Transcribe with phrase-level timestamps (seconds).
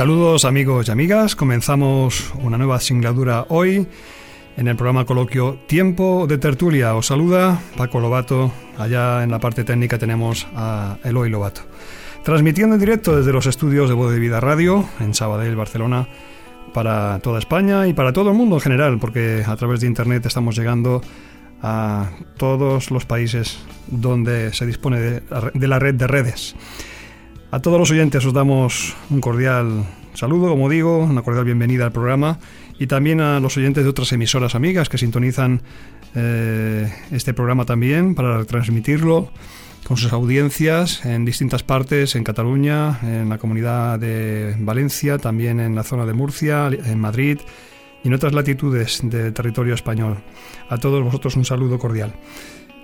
[0.00, 3.86] Saludos amigos y amigas, comenzamos una nueva singladura hoy
[4.56, 6.94] en el programa coloquio Tiempo de Tertulia.
[6.94, 11.60] Os saluda Paco Lobato, allá en la parte técnica tenemos a Eloy Lobato.
[12.24, 16.08] Transmitiendo en directo desde los estudios de Voz de Vida Radio en Sabadell, Barcelona,
[16.72, 20.24] para toda España y para todo el mundo en general, porque a través de Internet
[20.24, 21.02] estamos llegando
[21.60, 26.56] a todos los países donde se dispone de la red de redes.
[27.52, 29.84] A todos los oyentes os damos un cordial
[30.14, 32.38] saludo, como digo, una cordial bienvenida al programa
[32.78, 35.60] y también a los oyentes de otras emisoras amigas que sintonizan
[36.14, 39.32] eh, este programa también para transmitirlo
[39.84, 45.74] con sus audiencias en distintas partes, en Cataluña, en la comunidad de Valencia, también en
[45.74, 47.40] la zona de Murcia, en Madrid
[48.04, 50.18] y en otras latitudes del territorio español.
[50.68, 52.12] A todos vosotros un saludo cordial.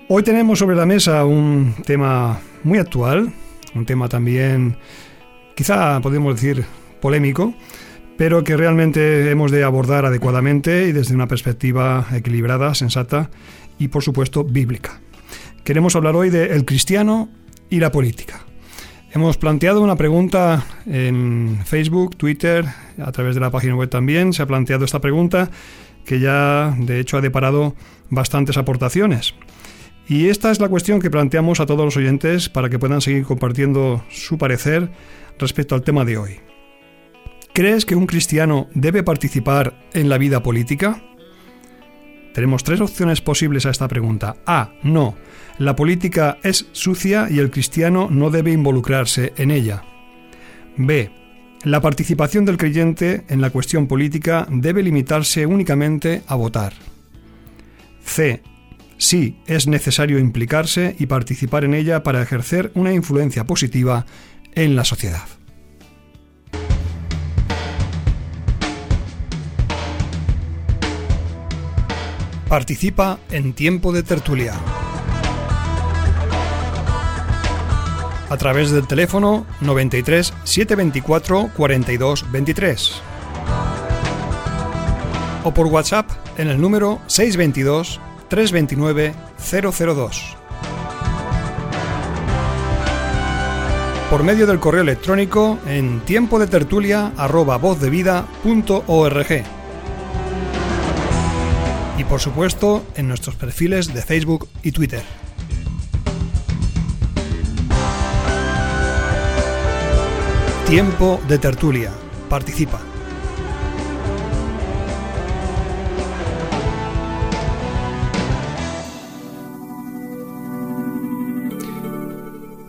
[0.08, 3.33] Hoy tenemos sobre la mesa un tema muy actual,
[3.75, 4.77] un tema también,
[5.55, 6.64] quizá podemos decir,
[7.00, 7.55] polémico,
[8.17, 13.31] pero que realmente hemos de abordar adecuadamente y desde una perspectiva equilibrada, sensata
[13.78, 15.00] y, por supuesto, bíblica.
[15.64, 17.28] Queremos hablar hoy de el cristiano
[17.69, 18.41] y la política.
[19.12, 22.67] Hemos planteado una pregunta en Facebook, Twitter,
[23.03, 24.33] a través de la página web también.
[24.33, 25.51] Se ha planteado esta pregunta
[26.05, 27.75] que ya, de hecho, ha deparado
[28.11, 29.34] bastantes aportaciones.
[30.09, 33.25] Y esta es la cuestión que planteamos a todos los oyentes para que puedan seguir
[33.25, 34.91] compartiendo su parecer
[35.39, 36.41] respecto al tema de hoy.
[37.53, 41.03] ¿Crees que un cristiano debe participar en la vida política?
[42.35, 44.36] Tenemos tres opciones posibles a esta pregunta.
[44.47, 44.75] A.
[44.83, 45.17] No.
[45.58, 49.85] La política es sucia y el cristiano no debe involucrarse en ella.
[50.77, 51.11] B.
[51.64, 56.75] La participación del creyente en la cuestión política debe limitarse únicamente a votar.
[58.05, 58.42] C.
[58.98, 64.07] Sí, es necesario implicarse y participar en ella para ejercer una influencia positiva
[64.55, 65.27] en la sociedad.
[72.48, 74.55] Participa en Tiempo de Tertulia.
[78.30, 83.02] A través del teléfono 93 724 42 23
[85.45, 90.37] o por WhatsApp en el número 622 329 002.
[94.11, 97.13] Por medio del correo electrónico en tiempo de tertulia
[101.98, 105.03] Y por supuesto en nuestros perfiles de Facebook y Twitter.
[110.69, 111.92] Tiempo de tertulia.
[112.29, 112.81] Participa.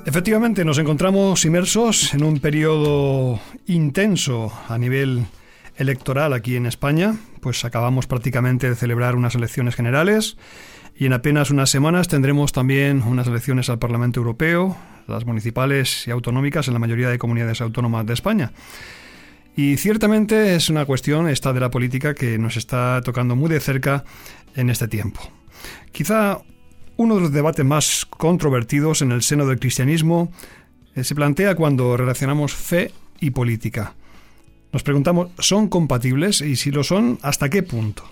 [0.07, 5.25] Efectivamente, nos encontramos inmersos en un periodo intenso a nivel
[5.75, 10.37] electoral aquí en España, pues acabamos prácticamente de celebrar unas elecciones generales
[10.95, 16.11] y en apenas unas semanas tendremos también unas elecciones al Parlamento Europeo, las municipales y
[16.11, 18.53] autonómicas en la mayoría de comunidades autónomas de España.
[19.57, 23.59] Y ciertamente es una cuestión esta de la política que nos está tocando muy de
[23.59, 24.05] cerca
[24.55, 25.19] en este tiempo.
[25.91, 26.39] Quizá
[26.97, 30.31] uno de los debates más controvertidos en el seno del cristianismo
[30.95, 33.93] eh, se plantea cuando relacionamos fe y política.
[34.73, 36.41] Nos preguntamos, ¿son compatibles?
[36.41, 38.03] Y si lo son, ¿hasta qué punto?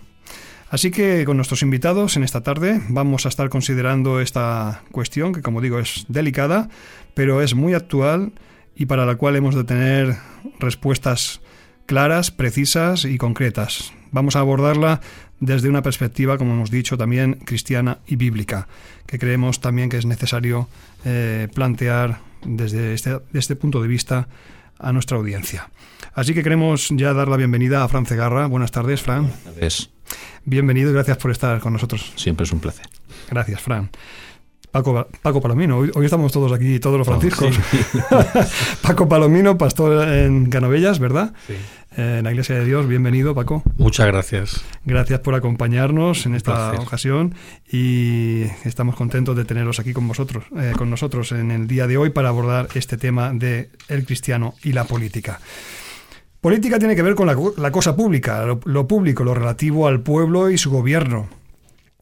[0.70, 5.42] Así que con nuestros invitados en esta tarde vamos a estar considerando esta cuestión que
[5.42, 6.70] como digo es delicada,
[7.14, 8.34] pero es muy actual
[8.76, 10.18] y para la cual hemos de tener
[10.60, 11.42] respuestas
[11.86, 13.94] claras, precisas y concretas.
[14.12, 15.02] Vamos a abordarla
[15.40, 18.68] desde una perspectiva, como hemos dicho, también cristiana y bíblica,
[19.06, 20.68] que creemos también que es necesario
[21.04, 24.28] eh, plantear desde este, este, punto de vista
[24.80, 25.70] a nuestra audiencia.
[26.14, 28.48] Así que queremos ya dar la bienvenida a Fran Cegarra.
[28.48, 29.24] Buenas tardes, Fran.
[29.24, 29.90] Buenas tardes.
[30.46, 32.14] Bienvenido y gracias por estar con nosotros.
[32.16, 32.88] Siempre es un placer.
[33.30, 33.90] Gracias, Fran.
[34.72, 37.58] Paco, Paco Palomino, hoy, estamos todos aquí, todos los oh, franciscos.
[38.82, 41.34] Paco Palomino, pastor en Canovellas, ¿verdad?
[41.48, 41.54] Sí.
[41.98, 42.88] En la Iglesia de Dios.
[42.88, 43.64] Bienvenido, Paco.
[43.78, 44.64] Muchas gracias.
[44.84, 47.36] Gracias por acompañarnos en esta ocasión
[47.72, 51.98] y estamos contentos de teneros aquí con vosotros, eh, con nosotros en el día de
[51.98, 55.40] hoy para abordar este tema de el cristiano y la política.
[56.46, 60.60] Política tiene que ver con la, cosa pública, lo público, lo relativo al pueblo y
[60.60, 61.28] su gobierno.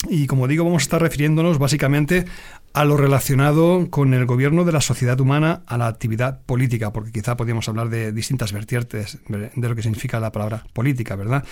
[0.10, 2.26] Y como digo, vamos a estar refiriéndonos básicamente
[2.74, 7.12] a lo relacionado con el gobierno de la sociedad humana a la actividad política, porque
[7.12, 11.44] quizá podríamos hablar de distintas vertientes de lo que significa la palabra política, ¿verdad?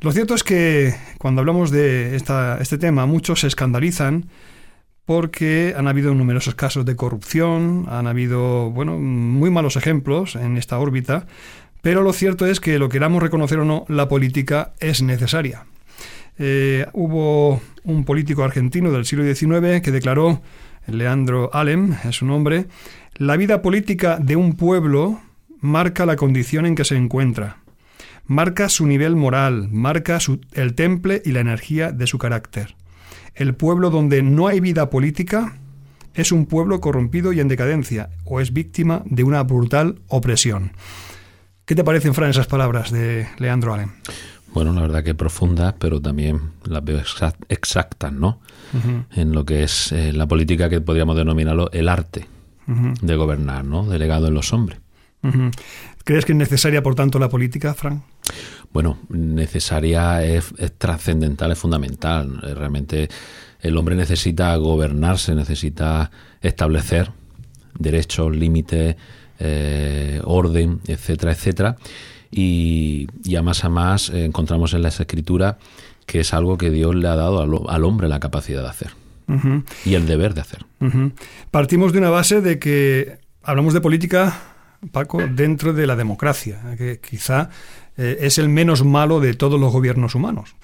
[0.00, 4.28] Lo cierto es que cuando hablamos de esta, este tema, muchos se escandalizan
[5.04, 10.78] porque han habido numerosos casos de corrupción, han habido, bueno, muy malos ejemplos en esta
[10.78, 11.26] órbita,
[11.82, 15.64] pero lo cierto es que lo queramos reconocer o no, la política es necesaria.
[16.42, 20.40] Eh, hubo un político argentino del siglo XIX que declaró,
[20.86, 22.66] Leandro Alem es su nombre,
[23.16, 25.20] la vida política de un pueblo
[25.60, 27.58] marca la condición en que se encuentra,
[28.24, 30.18] marca su nivel moral, marca
[30.54, 32.74] el temple y la energía de su carácter.
[33.34, 35.58] El pueblo donde no hay vida política
[36.14, 40.72] es un pueblo corrompido y en decadencia, o es víctima de una brutal opresión.
[41.66, 43.90] ¿Qué te parecen, Fran, esas palabras de Leandro Alem?
[44.52, 47.00] Bueno, la verdad que profundas, pero también las veo
[47.48, 48.40] exactas, ¿no?
[49.14, 52.26] En lo que es eh, la política que podríamos denominarlo el arte
[52.66, 53.84] de gobernar, ¿no?
[53.84, 54.78] Delegado en los hombres.
[56.04, 58.02] ¿Crees que es necesaria, por tanto, la política, Frank?
[58.72, 62.40] Bueno, necesaria es, trascendental, es fundamental.
[62.40, 63.08] Realmente
[63.60, 66.10] el hombre necesita gobernarse, necesita
[66.40, 67.10] establecer
[67.78, 68.96] derechos, límites,
[69.38, 71.76] eh, orden, etcétera, etcétera
[72.30, 73.06] y,
[73.36, 75.56] a más a más eh, encontramos en las escrituras
[76.06, 78.90] que es algo que Dios le ha dado al, hombre la capacidad de hacer
[79.84, 80.66] y el deber de hacer.
[81.52, 84.40] Partimos de una base de que hablamos de política,
[84.90, 87.50] Paco, dentro de la democracia, que quizá
[87.96, 90.56] eh, es el menos malo de todos los gobiernos humanos.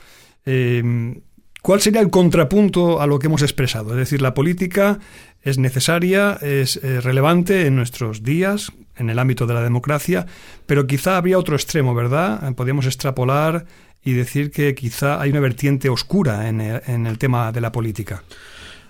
[0.46, 1.22] Eh,
[1.62, 3.90] ¿Cuál sería el contrapunto a lo que hemos expresado?
[3.92, 4.98] Es decir, la política
[5.42, 10.26] es necesaria, es relevante en nuestros días, en el ámbito de la democracia,
[10.66, 12.54] pero quizá habría otro extremo, ¿verdad?
[12.54, 13.66] Podríamos extrapolar
[14.06, 18.22] y decir que quizá hay una vertiente oscura en el, tema de la política.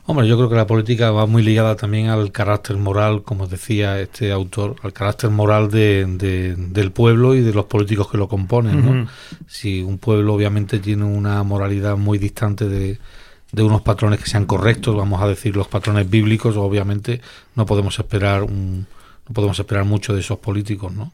[0.05, 3.99] Hombre, yo creo que la política va muy ligada también al carácter moral, como decía
[3.99, 6.05] este autor, al carácter moral de,
[6.55, 9.09] del pueblo y de los políticos que lo componen.
[9.49, 12.99] Si un pueblo obviamente tiene una moralidad muy distante de,
[13.53, 17.23] de unos patrones que sean correctos, vamos a decir los patrones bíblicos, obviamente
[17.55, 18.87] no podemos esperar un,
[19.29, 21.13] no podemos esperar mucho de esos políticos, ¿no?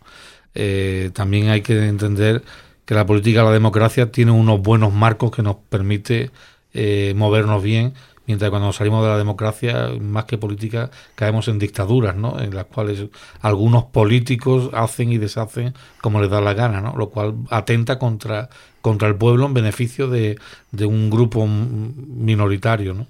[0.55, 2.43] Eh, también hay que entender
[2.85, 6.31] que la política, la democracia, tiene unos buenos marcos que nos permite
[6.75, 7.95] eh, movernos bien,
[8.27, 12.39] mientras que cuando salimos de la democracia, más que política, caemos en dictaduras, ¿no?
[12.41, 13.07] En las cuales
[13.41, 16.95] algunos políticos hacen y deshacen como les da la gana, ¿no?
[16.97, 18.49] Lo cual atenta contra,
[18.81, 20.39] contra el pueblo en beneficio de,
[20.71, 23.07] de un grupo minoritario, ¿no?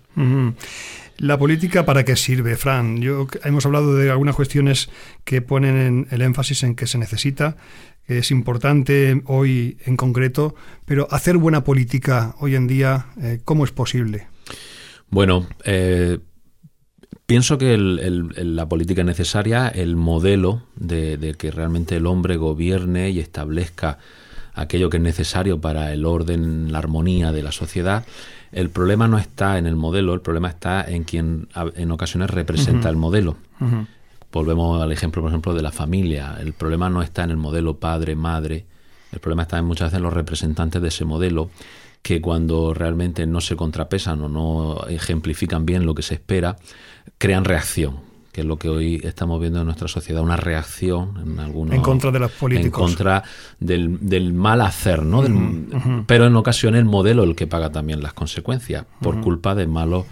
[1.23, 3.01] ¿La política para qué sirve, Fran?
[3.01, 4.91] Yo, hemos hablado de algunas cuestiones
[5.25, 7.57] que ponen el énfasis en que se necesita,
[8.09, 13.65] que es importante hoy en concreto, pero hacer buena política hoy en día, eh, ¿cómo
[13.65, 14.27] es posible?
[15.11, 16.19] Bueno, eh,
[17.25, 23.21] pienso que la política es necesaria, el modelo de, que realmente el hombre gobierne y
[23.21, 23.99] establezca
[24.55, 28.05] aquello que es necesario para el orden, la armonía de la sociedad,
[28.53, 32.89] el problema no está en el modelo, el problema está en quien en ocasiones representa
[32.89, 33.37] el modelo.
[34.31, 36.37] Volvemos al ejemplo, por ejemplo, de la familia.
[36.41, 38.65] El problema no está en el modelo padre, madre.
[39.11, 41.51] El problema está en muchas veces en los representantes de ese modelo
[42.03, 46.57] que cuando realmente no se contrapesan o no ejemplifican bien lo que se espera,
[47.19, 51.39] crean reacción que es lo que hoy estamos viendo en nuestra sociedad, una reacción en
[51.39, 51.75] algunos...
[51.75, 52.81] En contra de los políticos.
[52.81, 53.23] En contra
[53.61, 55.23] del, mal hacer, ¿no?
[56.07, 60.07] Pero en ocasiones el modelo el que paga también las consecuencias, por culpa de malos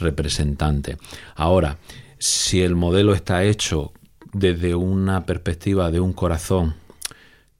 [0.00, 0.96] representantes.
[1.36, 1.78] Ahora,
[2.18, 3.92] si el modelo está hecho
[4.32, 6.74] desde una perspectiva de un corazón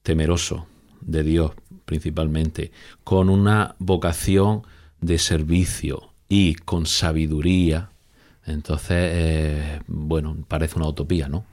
[0.02, 0.66] temeroso
[1.00, 1.52] de Dios
[1.84, 2.72] principalmente,
[3.04, 4.62] con una vocación
[5.00, 7.90] de servicio y con sabiduría,
[8.46, 11.44] entonces, eh, bueno, parece una utopía, ¿no?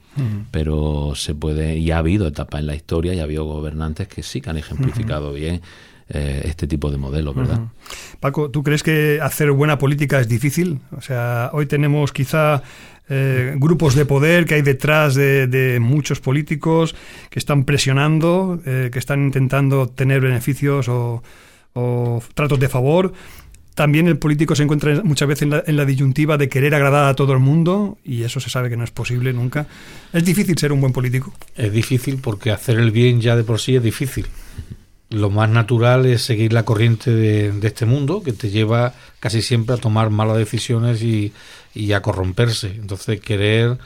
[0.49, 4.23] Pero se puede, y ha habido etapas en la historia y ha habido gobernantes que
[4.23, 5.61] sí que han ejemplificado bien
[6.09, 7.67] eh, este tipo de modelos, ¿verdad?
[8.19, 10.79] Paco, ¿tú crees que hacer buena política es difícil?
[10.97, 12.63] O sea, hoy tenemos quizá
[13.09, 16.95] eh, grupos de poder que hay detrás de, muchos políticos
[17.29, 21.21] que están presionando, que están intentando tener beneficios o
[22.33, 23.13] tratos de favor
[23.77, 27.33] también el político se encuentra muchas veces en la, disyuntiva de querer agradar a todo
[27.33, 29.67] el mundo y eso se sabe que no es posible nunca.
[30.11, 31.31] ¿Es difícil ser un buen político?
[31.55, 34.25] Es difícil porque hacer el bien ya de por sí es difícil.
[35.11, 39.75] Lo más natural es seguir la corriente de, este mundo que te lleva casi siempre
[39.75, 41.31] a tomar malas decisiones y,
[41.93, 42.69] a corromperse.
[42.69, 43.77] Entonces querer,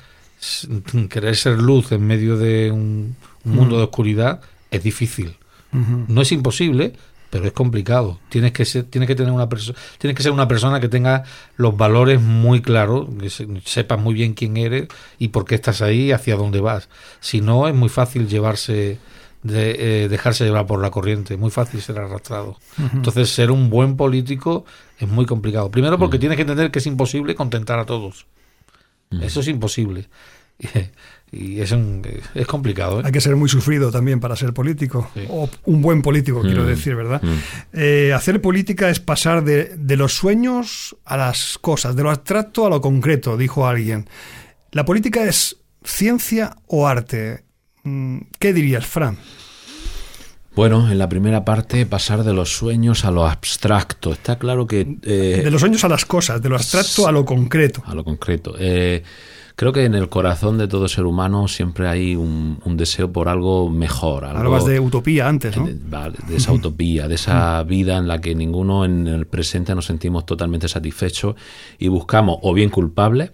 [1.09, 4.39] querer ser luz en medio de un, mundo de oscuridad
[4.71, 5.35] es difícil.
[5.73, 6.93] No es imposible,
[7.31, 8.19] pero es complicado.
[8.29, 11.23] Tienes que ser, tienes que tener una persona, tienes que ser una persona que tenga
[11.55, 13.29] los valores muy claros, que
[13.63, 16.89] sepas muy bien quién eres y por qué estás ahí y hacia dónde vas.
[17.21, 18.99] Si no, es muy fácil llevarse
[19.43, 22.57] de eh, dejarse llevar por la corriente, es muy fácil ser arrastrado.
[22.93, 24.65] Entonces, ser un buen político
[24.99, 25.71] es muy complicado.
[25.71, 28.27] Primero porque tienes que entender que es imposible contentar a todos.
[29.09, 30.09] Eso es imposible.
[31.31, 31.73] y es,
[32.35, 32.99] es complicado.
[32.99, 33.03] ¿eh?
[33.05, 36.67] Hay que ser muy sufrido también para ser político, o un buen político, quiero mm.
[36.67, 37.21] decir, ¿verdad?
[37.21, 37.37] Mm.
[37.73, 42.65] Eh, hacer política es pasar de, de, los sueños a las cosas, de lo abstracto
[42.65, 44.09] a lo concreto, dijo alguien.
[44.71, 47.45] ¿La política es ciencia o arte?
[47.83, 49.17] Mm, ¿Qué dirías, Fran?
[50.53, 54.11] Bueno, en la primera parte pasar de los sueños a lo abstracto.
[54.11, 54.97] Está claro que...
[55.01, 57.81] Eh, de los sueños a las cosas, de lo abstracto a lo concreto.
[57.85, 58.55] A lo concreto.
[58.59, 59.01] Eh,
[59.55, 63.69] Creo que en el corazón de todo ser humano siempre hay un, deseo por algo
[63.69, 64.25] mejor.
[64.25, 65.67] Algo, de utopía antes, ¿no?
[65.67, 70.25] De, esa utopía, de esa vida en la que ninguno en el presente nos sentimos
[70.25, 71.35] totalmente satisfechos
[71.77, 73.31] y buscamos o bien culpables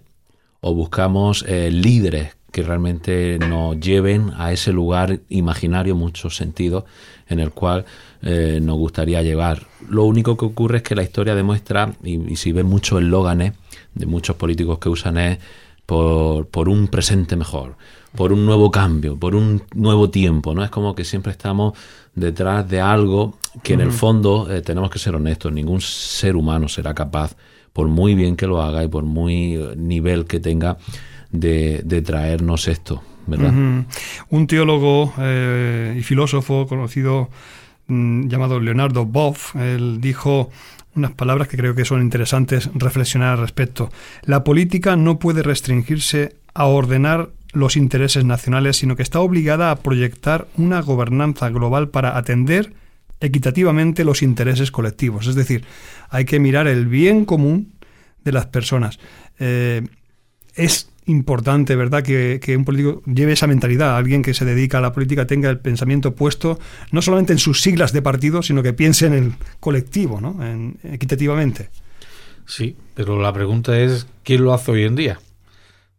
[0.60, 6.84] o buscamos eh, líderes que realmente nos lleven a ese lugar imaginario, muchos sentidos,
[7.28, 7.84] en el cual
[8.22, 9.66] eh, nos gustaría llevar.
[9.88, 13.52] Lo único que ocurre es que la historia demuestra, y, y si ven muchos eslóganes
[13.94, 15.38] de muchos políticos que usan es
[15.88, 17.76] por, por, un presente mejor,
[18.14, 20.62] por un nuevo cambio, por un nuevo tiempo, ¿no?
[20.62, 21.78] Es como que siempre estamos
[22.14, 26.68] detrás de algo que en el fondo eh, tenemos que ser honestos, ningún ser humano
[26.68, 27.36] será capaz,
[27.72, 30.76] por muy bien que lo haga y por muy eh, nivel que tenga,
[31.30, 33.54] de, de traernos esto, ¿verdad?
[34.28, 37.30] Un teólogo eh, y filósofo conocido
[37.88, 40.50] mm, llamado Leonardo Boff, él dijo
[40.94, 43.90] unas palabras que creo que son interesantes reflexionar al respecto.
[44.22, 49.76] La política no puede restringirse a ordenar los intereses nacionales, sino que está obligada a
[49.76, 52.72] proyectar una gobernanza global para atender
[53.20, 55.26] equitativamente los intereses colectivos.
[55.26, 55.64] Es decir,
[56.10, 57.72] hay que mirar el bien común
[58.24, 58.98] de las personas.
[59.38, 59.86] Eh,
[60.54, 63.96] es importante, ¿verdad?, que, un político lleve esa mentalidad.
[63.96, 66.58] Alguien que se dedica a la política tenga el pensamiento puesto
[66.92, 70.78] no solamente en sus siglas de partido, sino que piense en el colectivo, ¿no?, en,
[70.84, 71.70] equitativamente.
[72.46, 75.20] Sí, pero la pregunta es, ¿quién lo hace hoy en día?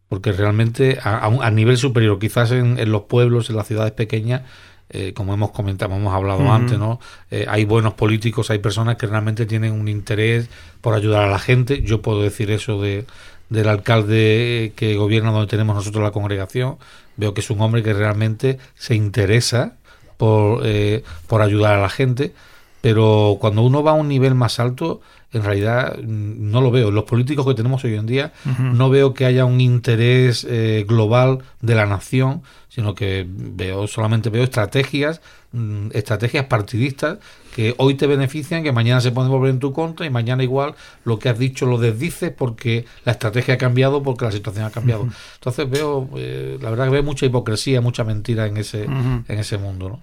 [0.08, 4.42] Porque realmente a, nivel superior, quizás en, los pueblos, en las ciudades pequeñas,
[4.88, 6.98] eh, como hemos comentado, hemos hablado antes, ¿no?
[7.30, 10.48] Eh, hay buenos políticos, hay personas que realmente tienen un interés
[10.80, 11.82] por ayudar a la gente.
[11.82, 13.06] Yo puedo decir eso de,
[13.50, 16.78] del alcalde que gobierna donde tenemos nosotros la congregación,
[17.16, 19.76] veo que es un hombre que realmente se interesa
[20.16, 22.32] por, eh, por ayudar a la gente,
[22.80, 25.00] pero cuando uno va a un nivel más alto,
[25.32, 26.90] en realidad mm, no lo veo.
[26.90, 31.40] Los políticos que tenemos hoy en día no veo que haya un interés eh, global
[31.60, 35.20] de la nación, sino que veo solamente veo estrategias,
[35.52, 37.18] mm, estrategias partidistas
[37.54, 40.74] que hoy te benefician, que mañana se pueden volver en tu contra y mañana igual
[41.04, 44.70] lo que has dicho lo desdices porque la estrategia ha cambiado, porque la situación ha
[44.70, 45.08] cambiado.
[45.34, 49.58] Entonces veo, eh, la verdad que veo mucha hipocresía, mucha mentira en ese, en ese
[49.58, 50.00] mundo.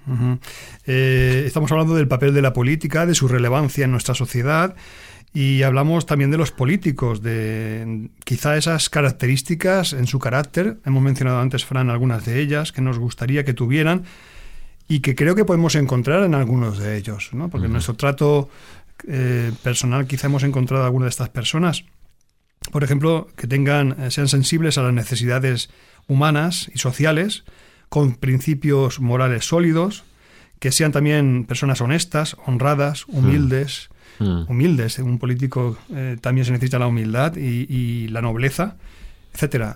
[0.85, 4.75] Eh, estamos hablando del papel de la política, de su relevancia en nuestra sociedad.
[5.33, 10.77] Y hablamos también de los políticos, de quizá esas características en su carácter.
[10.85, 14.03] Hemos mencionado antes, Fran, algunas de ellas que nos gustaría que tuvieran
[14.88, 17.50] y que creo que podemos encontrar en algunos de ellos, ¿no?
[17.50, 18.50] porque en nuestro trato
[19.08, 21.84] eh, personal quizá hemos encontrado a alguna de estas personas.
[22.72, 25.70] Por ejemplo, que tengan, eh, sean sensibles a las necesidades
[26.08, 27.44] humanas y sociales,
[27.89, 30.03] con principios morales sólidos,
[30.60, 33.89] que sean también personas honestas, honradas, humildes,
[34.20, 34.98] humildes.
[35.00, 38.77] Un político eh, también se necesita la humildad y, la nobleza,
[39.38, 39.75] etcétera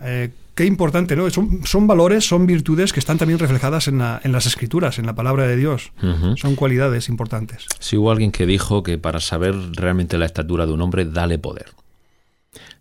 [0.55, 1.29] qué importante, ¿no?
[1.29, 5.47] Son, son, valores, son virtudes que están también reflejadas en, las escrituras, en la palabra
[5.47, 5.91] de Dios.
[6.35, 7.65] Son cualidades importantes.
[7.79, 11.39] Si hubo alguien que dijo que para saber realmente la estatura de un hombre, dale
[11.39, 11.67] poder.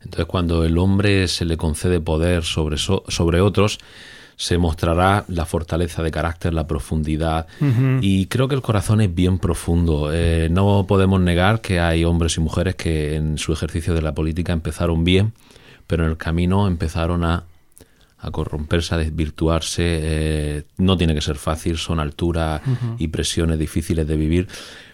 [0.02, 3.78] Entonces, cuando el hombre se le concede poder sobre, sobre otros,
[4.36, 7.46] se mostrará la fortaleza de carácter, la profundidad.
[8.00, 10.10] Y creo que el corazón es bien profundo.
[10.12, 14.14] Eh, no podemos negar que hay hombres y mujeres que en su ejercicio de la
[14.14, 15.34] política empezaron bien,
[15.90, 17.46] pero en el camino empezaron a
[18.22, 19.82] a corromperse, a desvirtuarse.
[19.82, 22.60] Eh, no tiene que ser fácil, son alturas
[22.98, 24.46] y presiones difíciles de vivir,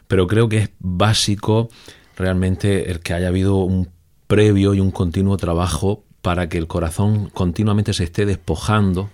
[0.06, 1.68] pero creo que es básico
[2.16, 3.88] realmente el que haya habido un
[4.26, 9.10] previo y un continuo trabajo para que el corazón continuamente se esté despojando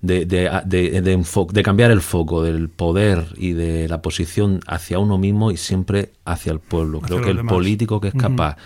[0.00, 5.18] de, de, de, de, cambiar el foco del poder y de la posición hacia uno
[5.18, 7.00] mismo y siempre hacia el pueblo.
[7.00, 8.56] creo que el político que es capaz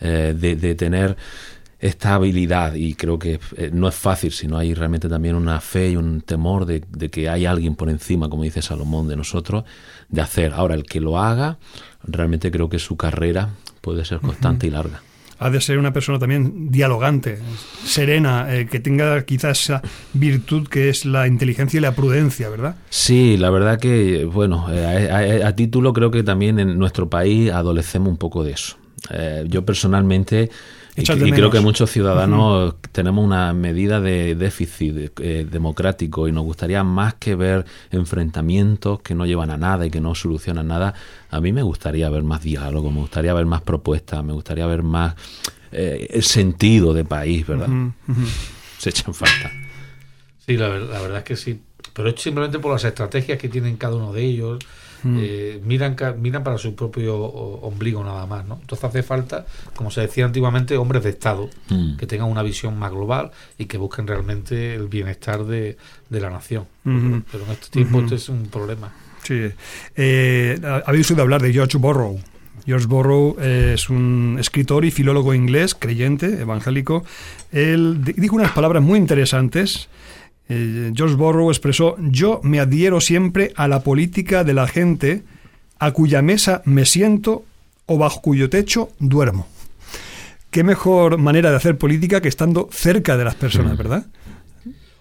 [0.00, 1.16] eh, de, tener
[1.84, 5.60] esta habilidad y creo que eh, no es fácil si no hay realmente también una
[5.60, 9.64] fe y un temor de, que hay alguien por encima, como dice Salomón, de nosotros,
[10.08, 10.54] de hacer.
[10.54, 11.58] Ahora, el que lo haga,
[12.02, 13.50] realmente creo que su carrera
[13.82, 15.02] puede ser constante y larga
[15.40, 17.38] ha de ser una persona también dialogante,
[17.84, 19.82] serena, eh, que tenga quizás esa
[20.14, 22.76] virtud que es la inteligencia y la prudencia, ¿verdad?
[22.88, 28.08] Sí, la verdad que, bueno, eh, a, título creo que también en nuestro país adolecemos
[28.08, 28.76] un poco de eso.
[29.10, 30.50] Eh, yo personalmente
[30.96, 36.84] y, creo que muchos ciudadanos tenemos una medida de déficit eh, democrático y nos gustaría
[36.84, 40.94] más que ver enfrentamientos que no llevan a nada y que no solucionan nada.
[41.30, 44.84] A mí me gustaría ver más diálogo, me gustaría ver más propuestas, me gustaría ver
[44.84, 45.14] más
[45.72, 47.68] eh, el sentido de país, ¿verdad?
[48.78, 49.50] Se echan falta.
[50.46, 51.60] Sí, la, la verdad es que sí.
[51.92, 54.58] Pero es simplemente por las estrategias que tienen cada uno de ellos
[55.04, 55.18] Mm.
[55.20, 58.46] Eh, miran, miran para su propio ombligo nada más.
[58.46, 58.58] ¿no?
[58.60, 59.46] Entonces hace falta,
[59.76, 61.96] como se decía antiguamente, hombres de Estado mm.
[61.96, 65.76] que tengan una visión más global y que busquen realmente el bienestar de,
[66.10, 66.66] la nación.
[66.84, 68.92] Pero en este tiempo este es un problema.
[69.22, 69.50] Sí.
[69.96, 72.18] Eh, Habéis oído hablar de George Borrow.
[72.66, 77.04] George Borrow es un escritor y filólogo inglés, creyente, evangélico.
[77.52, 79.88] Él dijo unas palabras muy interesantes
[80.48, 85.22] eh, George Borrow expresó, yo me adhiero siempre a la política de la gente
[85.78, 87.44] a cuya mesa me siento
[87.86, 89.46] o bajo cuyo techo duermo.
[90.50, 93.76] Qué mejor manera de hacer política que estando cerca de las personas.
[93.76, 94.06] ¿verdad?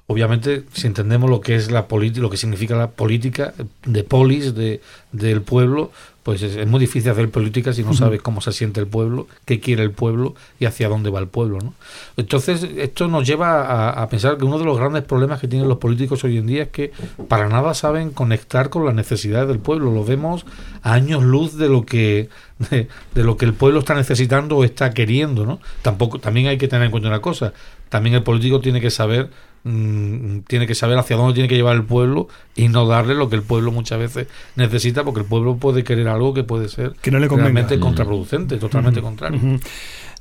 [0.07, 3.53] Obviamente, si entendemos lo que es la política, lo que significa la política
[3.85, 4.81] de polis, de,
[5.13, 5.91] del pueblo,
[6.23, 9.59] pues es, muy difícil hacer política si no sabes cómo se siente el pueblo, qué
[9.59, 11.59] quiere el pueblo y hacia dónde va el pueblo.
[11.59, 11.73] ¿no?
[12.15, 15.77] Entonces, esto nos lleva a, pensar que uno de los grandes problemas que tienen los
[15.77, 16.91] políticos hoy en día es que
[17.27, 19.91] para nada saben conectar con las necesidades del pueblo.
[19.91, 20.45] Lo vemos
[20.81, 22.29] a años luz de lo que
[22.69, 25.45] de, lo que el pueblo está necesitando o está queriendo.
[25.45, 25.59] ¿no?
[25.81, 27.53] Tampoco, también hay que tener en cuenta una cosa.
[27.89, 29.29] También el político tiene que saber
[29.65, 33.29] Mm, tiene que saber hacia dónde tiene que llevar el pueblo y no darle lo
[33.29, 36.93] que el pueblo muchas veces necesita, porque el pueblo puede querer algo que puede ser
[37.01, 39.39] que no le realmente contraproducente, totalmente contrario.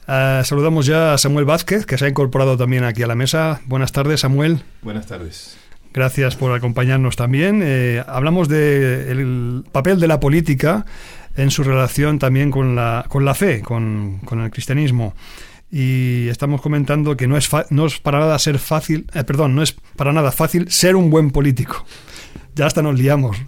[0.07, 3.61] Ah, saludamos ya a Samuel Vázquez, que se ha incorporado también aquí a la mesa.
[3.67, 4.63] Buenas tardes, Samuel.
[4.83, 5.57] Buenas tardes.
[5.93, 7.61] Gracias por acompañarnos también.
[7.63, 10.87] Eh, hablamos del papel de la política
[11.37, 15.15] en su relación también con la, con la fe, con, con el cristianismo
[15.73, 19.63] y estamos comentando que no es, no es para nada ser fácil, eh, perdón, no
[19.63, 21.87] es para nada fácil ser un buen político.
[22.55, 23.39] Ya hasta nos liamos.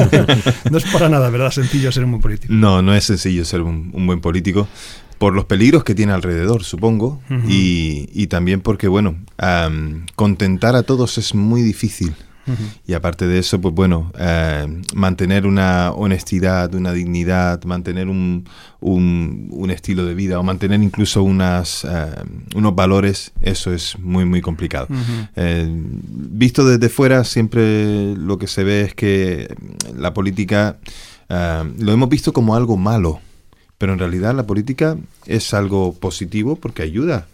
[0.70, 1.50] no es para nada, ¿verdad?
[1.50, 2.52] Sencillo ser un buen político.
[2.52, 4.68] No, no es sencillo ser un, buen político
[5.16, 9.16] por los peligros que tiene alrededor, supongo, y, y, también porque, bueno,
[10.16, 12.14] contentar a todos es muy difícil.
[12.86, 18.48] Y aparte de eso, pues bueno, eh, mantener una honestidad, una dignidad, mantener un,
[18.80, 22.12] un, estilo de vida o mantener incluso unas, eh,
[22.54, 24.88] unos valores, eso es muy, muy complicado.
[25.36, 29.54] Eh, visto desde fuera, siempre lo que se ve es que
[29.96, 30.78] la política
[31.28, 33.20] lo hemos visto como algo malo,
[33.78, 37.26] pero en realidad la política es algo positivo porque ayuda.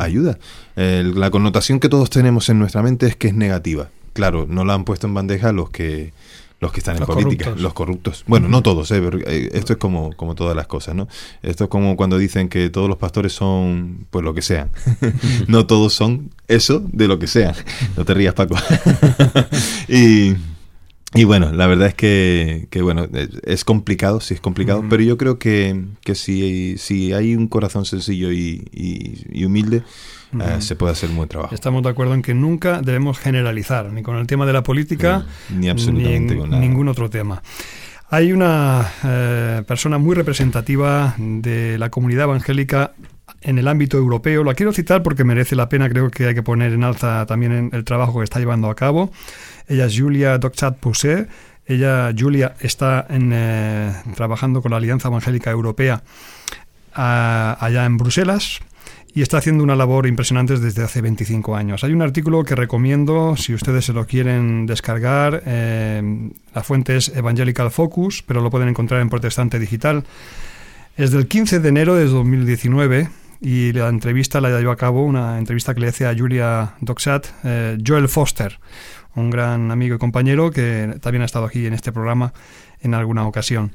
[0.00, 0.40] Ayuda.
[0.74, 4.74] la connotación que todos tenemos en nuestra mente es que es negativa claro, no la
[4.74, 6.12] han puesto en bandeja los que
[6.58, 8.24] los que están en política, los corruptos.
[8.26, 11.06] Bueno, no todos, eh, eh, esto es como, como todas las cosas, ¿no?
[11.40, 14.70] Esto es como cuando dicen que todos los pastores son, pues lo que sean.
[15.46, 17.54] no todos son eso de lo que sean.
[17.96, 18.56] No te rías, Paco.
[19.88, 20.34] y,
[21.14, 23.06] y, bueno, la verdad es que, que bueno,
[23.44, 27.84] es complicado, sí es complicado, pero yo creo que, que si, si hay un corazón
[27.84, 29.82] sencillo y, y humilde,
[30.32, 31.54] eh, se puede hacer un buen trabajo.
[31.54, 35.24] Estamos de acuerdo en que nunca debemos generalizar, ni con el tema de la política,
[35.48, 37.42] ni, absolutamente con ningún otro tema.
[38.10, 42.92] Hay una eh, persona muy representativa de la comunidad evangélica
[43.40, 44.44] en el ámbito europeo.
[44.44, 47.70] La quiero citar porque merece la pena, creo que hay que poner en alza también
[47.72, 49.10] el trabajo que está llevando a cabo.
[49.68, 51.28] Ella es Julia Dochat Pousset.
[51.66, 56.02] Ella, Julia, está eh, trabajando con la Alianza Evangélica Europea
[56.94, 58.60] allá en Bruselas
[59.14, 61.84] y está haciendo una labor impresionante desde hace 25 años.
[61.84, 65.42] Hay un artículo que recomiendo si ustedes se lo quieren descargar.
[65.46, 70.04] Eh, la fuente es Evangelical Focus, pero lo pueden encontrar en Protestante Digital.
[70.96, 73.08] Es del 15 de enero de 2019
[73.40, 77.26] y la entrevista la llevó a cabo, una entrevista que le hace a Julia Doxat,
[77.44, 78.58] eh, Joel Foster,
[79.18, 82.32] un gran amigo y compañero que también ha estado aquí en este programa
[82.80, 83.72] en alguna ocasión.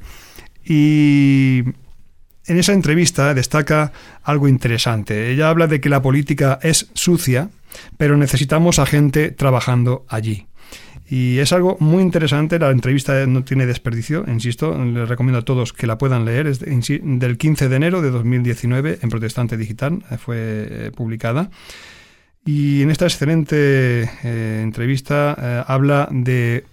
[0.64, 1.62] Y
[2.46, 5.30] en esa entrevista destaca algo interesante.
[5.30, 7.50] Ella habla de que la política es sucia,
[7.96, 10.46] pero necesitamos a gente trabajando allí.
[11.08, 15.74] Y es algo muy interesante, la entrevista no tiene desperdicio, insisto, les recomiendo a todos
[15.74, 20.36] que la puedan leer, es del 15 de enero de 2019 en Protestante Digital, fue
[20.38, 21.50] eh, publicada.
[22.44, 26.66] Y en esta excelente eh, entrevista habla de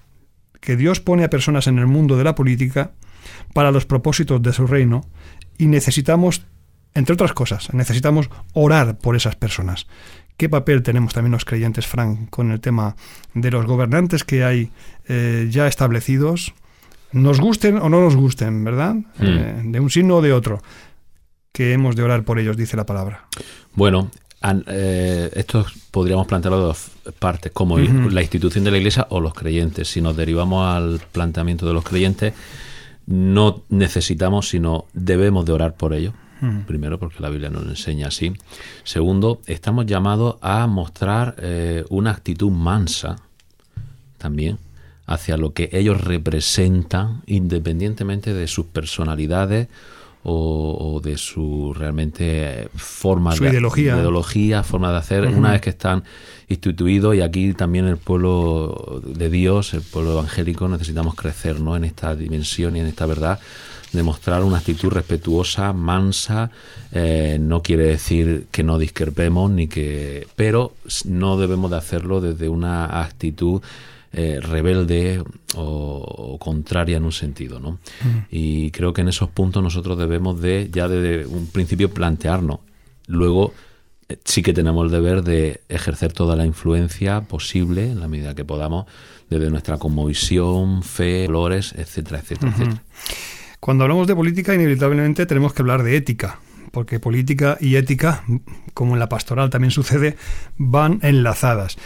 [0.59, 2.91] que Dios pone a personas en el mundo de la política
[3.53, 5.01] para los propósitos de su reino
[5.57, 6.45] y necesitamos,
[6.93, 9.87] entre otras cosas, necesitamos orar por esas personas.
[10.37, 12.95] ¿Qué papel tenemos también los creyentes, Frank, con el tema
[13.33, 14.71] de los gobernantes que hay
[15.07, 16.53] eh, ya establecidos?
[17.11, 18.95] Nos gusten o no nos gusten, ¿verdad?
[18.95, 19.03] Mm.
[19.19, 20.61] Eh, de un signo o de otro.
[21.51, 23.27] Que hemos de orar por ellos, dice la palabra.
[23.75, 24.09] Bueno,
[24.67, 29.33] eh, esto podríamos plantearlo de dos partes, como la institución de la Iglesia o los
[29.33, 29.87] creyentes.
[29.87, 32.33] Si nos derivamos al planteamiento de los creyentes,
[33.05, 36.13] no necesitamos, sino debemos de orar por ellos.
[36.65, 38.33] Primero, porque la Biblia nos enseña así.
[38.83, 43.17] Segundo, estamos llamados a mostrar eh, una actitud mansa
[44.17, 44.57] también
[45.05, 49.67] hacia lo que ellos representan, independientemente de sus personalidades
[50.23, 53.95] o, de su realmente forma de ideología.
[53.95, 56.03] ideología, forma de hacer, una vez que están
[56.47, 61.75] instituidos y aquí también el pueblo de Dios, el pueblo evangélico, necesitamos crecer ¿no?
[61.75, 63.39] en esta dimensión y en esta verdad
[63.93, 66.49] demostrar una actitud respetuosa, mansa,
[66.91, 70.73] eh, no quiere decir que no discrepemos, ni que, pero
[71.05, 73.61] no debemos de hacerlo desde una actitud
[74.13, 75.23] eh, rebelde
[75.55, 77.79] o, contraria en un sentido, ¿no?
[78.29, 82.59] Y creo que en esos puntos nosotros debemos de ya desde un principio plantearnos.
[83.07, 83.53] Luego
[84.09, 88.35] eh, sí que tenemos el deber de ejercer toda la influencia posible en la medida
[88.35, 88.85] que podamos
[89.29, 92.83] desde nuestra conmovisión, fe, valores, etcétera, etcétera, etcétera.
[93.61, 96.39] Cuando hablamos de política, inevitablemente tenemos que hablar de ética,
[96.71, 98.23] porque política y ética,
[98.73, 100.17] como en la pastoral también sucede,
[100.57, 101.77] van enlazadas.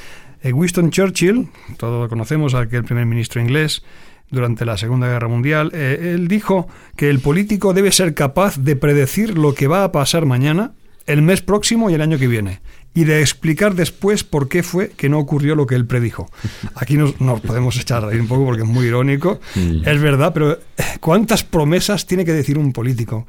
[0.46, 3.82] Eh, Winston Churchill, todos conocemos a aquel primer ministro inglés,
[4.30, 8.76] durante la Segunda Guerra Mundial, eh, él dijo que el político debe ser capaz de
[8.76, 10.74] predecir lo que va a pasar mañana,
[11.08, 12.62] el mes próximo y el año que viene
[12.94, 16.30] y de explicar después por qué fue que no ocurrió lo que él predijo.
[16.76, 19.82] Aquí nos, podemos echar a reír un poco porque es muy irónico, mm.
[19.84, 20.60] es verdad, pero eh,
[21.00, 23.26] ¿cuántas promesas tiene que decir un político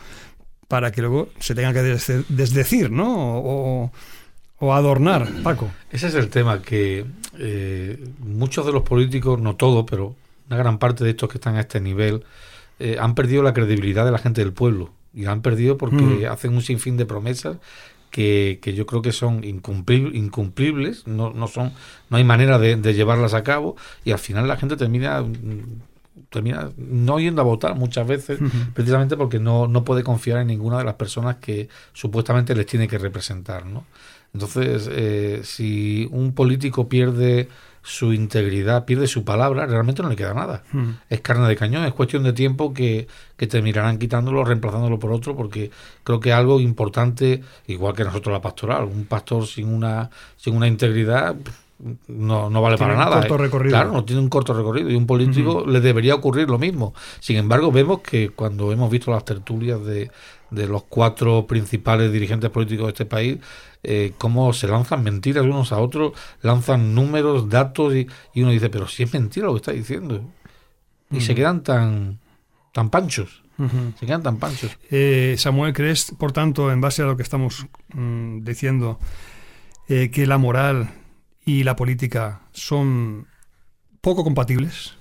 [0.68, 1.80] para que luego se tenga que
[2.28, 3.38] desdecir, ¿no?
[3.38, 3.92] O,
[4.60, 5.70] adornar, Paco.
[5.90, 7.04] Ese es el tema, que
[7.38, 10.14] eh, muchos de los políticos, no todos, pero
[10.48, 12.24] una gran parte de estos que están a este nivel,
[12.78, 14.90] eh, han perdido la credibilidad de la gente del pueblo.
[15.14, 16.30] Y la han perdido porque mm.
[16.30, 17.56] hacen un sinfín de promesas
[18.10, 21.72] que, yo creo que son incumplibles, no, no, son,
[22.08, 25.24] no hay manera de, llevarlas a cabo y al final la gente termina
[26.30, 28.38] termina no yendo a votar muchas veces
[28.72, 32.88] precisamente porque no, no puede confiar en ninguna de las personas que supuestamente les tiene
[32.88, 33.84] que representar ¿no?
[34.32, 37.48] Entonces eh, si un político pierde
[37.82, 40.64] su integridad, pierde su palabra, realmente no le queda nada.
[40.72, 40.90] Hmm.
[41.08, 45.36] Es carne de cañón, es cuestión de tiempo que, que terminarán quitándolo, reemplazándolo por otro,
[45.36, 45.70] porque
[46.02, 50.66] creo que algo importante, igual que nosotros la pastoral, un pastor sin una, sin una
[50.66, 51.36] integridad
[52.08, 53.20] no, no vale para nada.
[53.20, 53.38] Corto ¿eh?
[53.38, 53.72] recorrido.
[53.74, 56.94] Claro, no tiene un corto recorrido y un político le debería ocurrir lo mismo.
[57.20, 60.10] Sin embargo, vemos que cuando hemos visto las tertulias de,
[60.50, 63.38] de los cuatro principales dirigentes políticos de este país,
[63.88, 68.88] eh, cómo se lanzan mentiras unos a otros, lanzan números, datos y, uno dice, pero
[68.88, 70.24] si es mentira lo que está diciendo.
[71.08, 72.18] Y se quedan tan,
[72.72, 73.44] tan panchos.
[74.00, 74.76] Se quedan tan panchos.
[74.90, 78.98] Eh, Samuel, ¿crees, por tanto, en base a lo que estamos mm, diciendo,
[79.88, 80.90] eh, que la moral
[81.44, 83.28] y la política son
[84.00, 84.95] poco compatibles?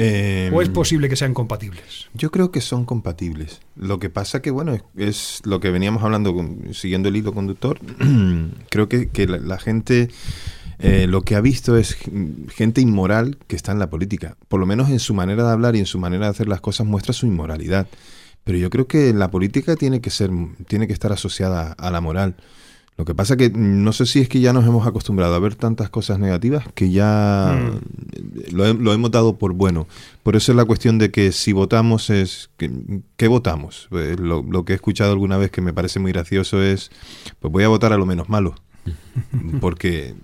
[0.00, 2.06] Em, ¿O es posible que sean compatibles?
[2.14, 3.60] Yo creo que son compatibles.
[3.74, 6.32] Lo que pasa que, bueno, es, lo que veníamos hablando,
[6.72, 7.80] siguiendo el hilo conductor.
[8.70, 10.08] creo que, la, gente
[10.78, 11.96] eh, lo que ha visto es
[12.48, 14.36] gente inmoral que está en la política.
[14.46, 16.60] Por lo menos en su manera de hablar y en su manera de hacer las
[16.60, 17.88] cosas muestra su inmoralidad.
[18.44, 20.30] Pero yo creo que la política tiene que ser,
[20.68, 22.36] tiene que estar asociada a la moral.
[22.98, 25.54] Lo que pasa que no sé si es que ya nos hemos acostumbrado a ver
[25.54, 28.56] tantas cosas negativas que ya mm.
[28.56, 29.86] lo, hemos dado por bueno.
[30.24, 32.50] Por eso es la cuestión de que si votamos es...
[33.16, 33.88] ¿Qué votamos?
[33.92, 36.90] Eh, lo, lo, que he escuchado alguna vez que me parece muy gracioso es,
[37.38, 38.56] pues voy a votar a lo menos malo.
[39.60, 40.16] Porque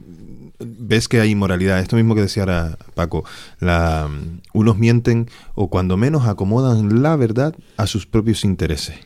[0.59, 1.79] ves que hay inmoralidad.
[1.79, 3.25] Esto mismo que decía ahora Paco,
[3.61, 4.11] la,
[4.53, 8.97] unos mienten o cuando menos acomodan la verdad a sus propios intereses.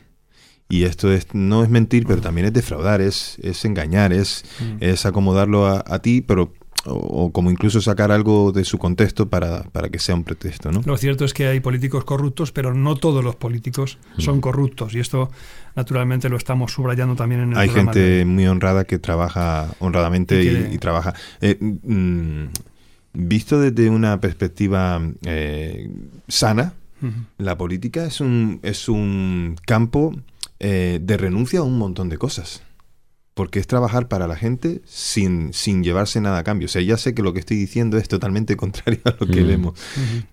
[0.71, 4.83] Y esto es, no es mentir, pero también es defraudar, es, es engañar, es, mm.
[4.83, 6.53] es acomodarlo a, ti, pero
[6.85, 10.71] o, como incluso sacar algo de su contexto para, para, que sea un pretexto.
[10.71, 10.83] ¿no?
[10.85, 14.21] Lo cierto es que hay políticos corruptos, pero no todos los políticos mm.
[14.21, 15.31] son corruptos y esto
[15.75, 20.77] naturalmente lo estamos subrayando también en el Hay gente muy honrada que trabaja honradamente y,
[20.77, 21.15] trabaja.
[21.41, 22.45] Eh, mm,
[23.13, 25.89] visto desde una perspectiva eh,
[26.27, 26.73] sana,
[27.37, 30.13] la política es un, es un campo
[30.59, 32.63] eh, de renuncia a un montón de cosas
[33.39, 36.65] porque es trabajar para la gente sin, sin llevarse nada a cambio.
[36.65, 39.43] O sea, ya sé que lo que estoy diciendo es totalmente contrario a lo que
[39.43, 39.79] vemos,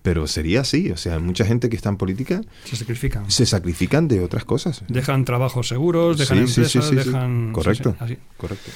[0.01, 0.91] pero sería así.
[0.91, 3.31] O sea, mucha gente que está en política se sacrifican.
[3.31, 4.83] Se sacrifican de otras cosas.
[4.89, 7.53] Dejan trabajos seguros, dejan empresas, dejan...
[7.53, 7.95] Correcto,
[8.35, 8.71] correcto.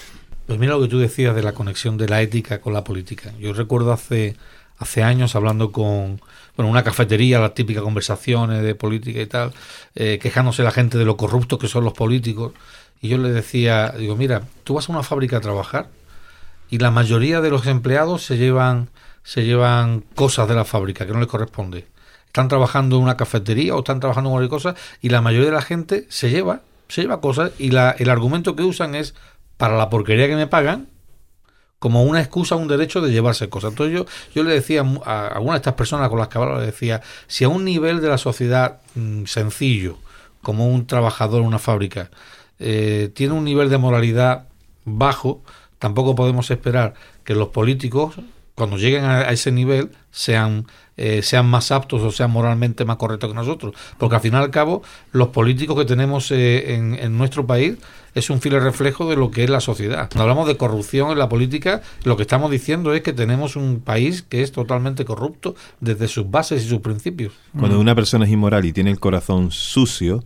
[0.47, 3.33] Pues mira lo que tú decías de la conexión de la ética con la política.
[3.37, 4.37] Yo recuerdo hace,
[4.77, 6.21] hace años hablando con
[6.61, 9.51] bueno, una cafetería, las típicas conversaciones de política y tal,
[9.95, 12.53] eh, quejándose la gente de lo corruptos que son los políticos.
[13.01, 15.89] Y yo le decía, digo, mira, tú vas a una fábrica a trabajar
[16.69, 18.89] y la mayoría de los empleados se llevan,
[19.23, 21.87] se llevan cosas de la fábrica que no les corresponde.
[22.27, 25.55] Están trabajando en una cafetería o están trabajando en cualquier cosa y la mayoría de
[25.55, 29.15] la gente se lleva, se lleva cosas y la, el argumento que usan es
[29.57, 30.89] para la porquería que me pagan
[31.81, 33.71] como una excusa, un derecho de llevarse cosas.
[33.71, 36.67] Entonces yo, yo le decía a alguna de estas personas con las que hablaba, le
[36.67, 39.97] decía, si a un nivel de la sociedad mm, sencillo,
[40.43, 42.11] como un trabajador en una fábrica,
[42.59, 44.45] eh, tiene un nivel de moralidad
[44.85, 45.41] bajo,
[45.79, 48.13] tampoco podemos esperar que los políticos,
[48.53, 50.65] cuando lleguen a, ese nivel, sean,
[50.97, 53.73] eh, sean más aptos o sean moralmente más correctos que nosotros.
[53.97, 57.77] Porque al fin y al cabo, los políticos que tenemos eh, en, en nuestro país
[58.13, 60.09] es un fiel reflejo de lo que es la sociedad.
[60.09, 63.79] Cuando hablamos de corrupción en la política, lo que estamos diciendo es que tenemos un
[63.79, 67.33] país que es totalmente corrupto desde sus bases y sus principios.
[67.57, 70.23] Cuando una persona es inmoral y tiene el corazón sucio,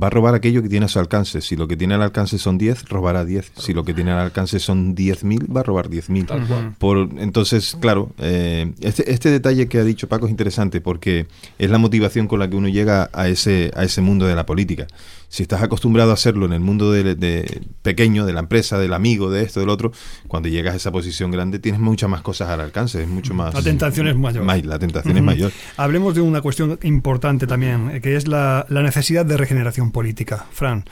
[0.00, 1.40] va a robar aquello que tiene a su alcance.
[1.40, 3.52] Si lo que tiene al alcance son 10, robará 10.
[3.56, 6.76] Si lo que tiene al alcance son 10.000, va a robar 10.000.
[6.78, 11.26] Por Entonces, claro, eh, este, este detalle que ha dicho Paco es interesante porque
[11.58, 14.46] es la motivación con la que uno llega a ese, a ese mundo de la
[14.46, 14.86] política
[15.30, 19.30] si estás acostumbrado a hacerlo en el mundo de, pequeño, de la empresa, del amigo,
[19.30, 19.92] de esto, del otro,
[20.26, 23.54] cuando llegas a esa posición grande tienes muchas más cosas al alcance, es mucho más...
[23.54, 24.44] La tentación es mayor.
[24.44, 25.52] la tentación es mayor.
[25.76, 30.46] Hablemos de una cuestión importante también, eh, que es la, necesidad de regeneración política.
[30.50, 30.84] Fran,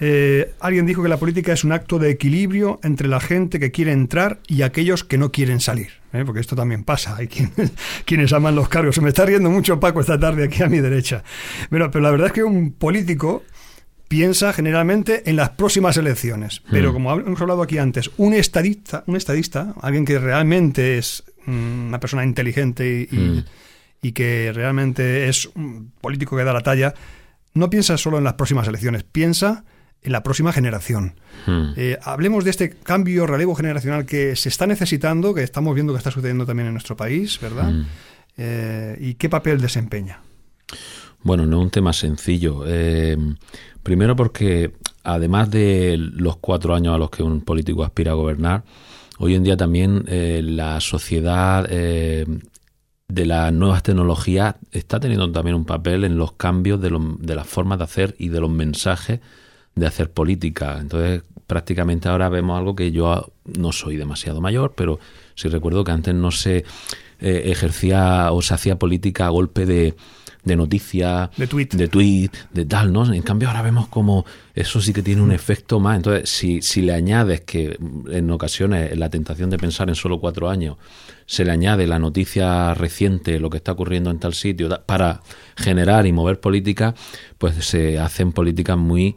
[0.00, 3.72] eh, alguien dijo que la política es un acto de equilibrio entre la gente que
[3.72, 5.90] quiere entrar y aquellos que no quieren salir.
[6.12, 6.22] ¿eh?
[6.24, 7.16] Porque esto también pasa.
[7.16, 7.72] Hay quienes,
[8.04, 8.94] quienes aman los cargos.
[8.94, 11.24] Se me está riendo mucho Paco esta tarde aquí a mi derecha.
[11.70, 13.42] pero la verdad es que un político
[14.08, 16.62] piensa generalmente en las próximas elecciones.
[16.70, 16.92] Pero mm.
[16.92, 22.00] como hemos hablado aquí antes, un estadista, un estadista, alguien que realmente es mm, una
[22.00, 23.38] persona inteligente mm.
[24.02, 26.94] y, que realmente es un político que da la talla,
[27.54, 29.64] no piensa solo en las próximas elecciones, piensa
[30.02, 31.14] en la próxima generación.
[31.76, 35.98] Eh, hablemos de este cambio, relevo generacional que se está necesitando, que estamos viendo que
[35.98, 37.72] está sucediendo también en nuestro país, ¿verdad?
[38.36, 40.20] Eh, ¿Y qué papel desempeña?
[41.22, 42.64] Bueno, no es un tema sencillo.
[42.66, 43.16] Eh,
[43.82, 44.72] Primero porque
[45.04, 48.64] además de los cuatro años a los que un político aspira a gobernar,
[49.18, 56.04] hoy en día también la sociedad de las nuevas tecnologías está teniendo también un papel
[56.04, 59.20] en los cambios de, de las formas de hacer y de los mensajes
[59.74, 60.78] de hacer política.
[60.80, 64.98] Entonces, prácticamente ahora vemos algo que yo no soy demasiado mayor, pero
[65.34, 66.64] sí recuerdo que antes no se
[67.20, 69.94] eh, ejercía o se hacía política a golpe de
[70.48, 71.68] de noticias, de tweet.
[71.72, 73.12] de tweet, de tal, ¿no?
[73.12, 75.96] En cambio ahora vemos como eso sí que tiene un efecto más.
[75.96, 77.78] Entonces, si, si le añades que
[78.10, 80.76] en ocasiones la tentación de pensar en solo cuatro años,
[81.26, 85.22] se le añade la noticia reciente, lo que está ocurriendo en tal sitio, para
[85.56, 86.94] generar y mover política,
[87.36, 89.16] pues se hacen políticas muy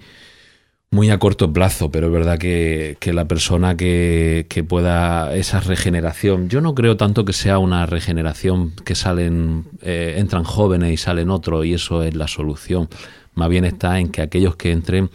[0.93, 6.59] muy a corto plazo, pero es verdad que, la persona que, pueda esa regeneración, yo
[6.59, 11.65] no creo tanto que sea una regeneración que salen, eh, entran jóvenes y salen otros
[11.65, 12.89] y eso es la solución.
[13.35, 15.09] Más bien está en que aquellos que entren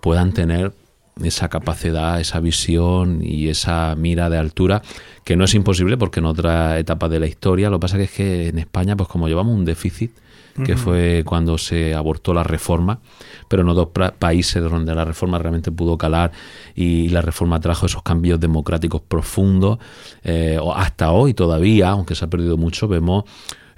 [0.00, 0.72] puedan tener
[1.22, 4.82] esa capacidad, esa visión y esa mira de altura,
[5.22, 8.10] que no es imposible porque en otra etapa de la historia, lo que pasa es
[8.10, 10.10] que en España, pues como llevamos un déficit,
[10.64, 13.00] que fue cuando se abortó la reforma,
[13.48, 16.32] pero no dos países donde la reforma realmente pudo calar
[16.74, 19.78] y la reforma trajo esos cambios democráticos profundos.
[20.22, 23.24] Eh, hasta hoy todavía, aunque se ha perdido mucho, vemos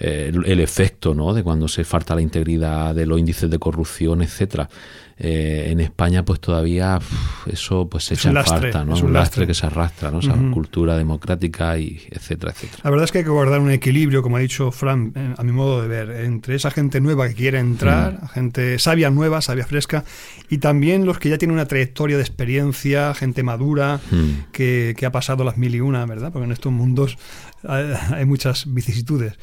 [0.05, 1.33] eh, el, efecto ¿no?
[1.33, 4.69] de cuando se falta la integridad de los índices de corrupción, etcétera.
[5.25, 6.99] Eh, en España pues todavía
[7.47, 8.97] eso pues se echa en falta, ¿no?
[8.97, 9.47] Es un, lastre.
[9.47, 10.19] que se arrastra, ¿no?
[10.19, 12.81] Esa cultura democrática y etcétera, etcétera.
[12.83, 15.43] La verdad es que hay que guardar un equilibrio, como ha dicho Fran, eh, a
[15.45, 19.65] mi modo de ver, entre esa gente nueva que quiere entrar, gente sabia nueva, sabia
[19.65, 20.05] fresca,
[20.51, 24.01] y también los que ya tienen una trayectoria de experiencia, gente madura,
[24.51, 26.33] que, que ha pasado las mil y una, ¿verdad?
[26.33, 27.17] Porque en estos mundos
[27.69, 29.35] hay muchas vicisitudes.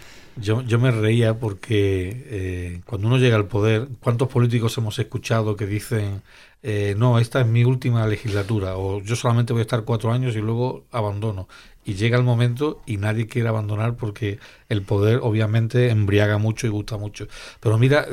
[0.42, 5.56] Yo, yo me reía porque eh, cuando uno llega al poder, ¿cuántos políticos hemos escuchado
[5.56, 6.22] que dicen,
[6.64, 10.36] eh, no, esta es mi última legislatura, o yo solamente voy a estar cuatro años
[10.36, 11.48] y luego abandono?
[11.84, 16.70] Y llega el momento y nadie quiere abandonar porque el poder obviamente embriaga mucho y
[16.70, 17.28] gusta mucho.
[17.60, 18.06] Pero mira,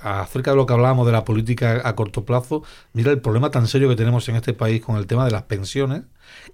[0.00, 2.62] acerca de lo que hablábamos de la política a corto plazo,
[2.94, 5.42] mira el problema tan serio que tenemos en este país con el tema de las
[5.42, 6.02] pensiones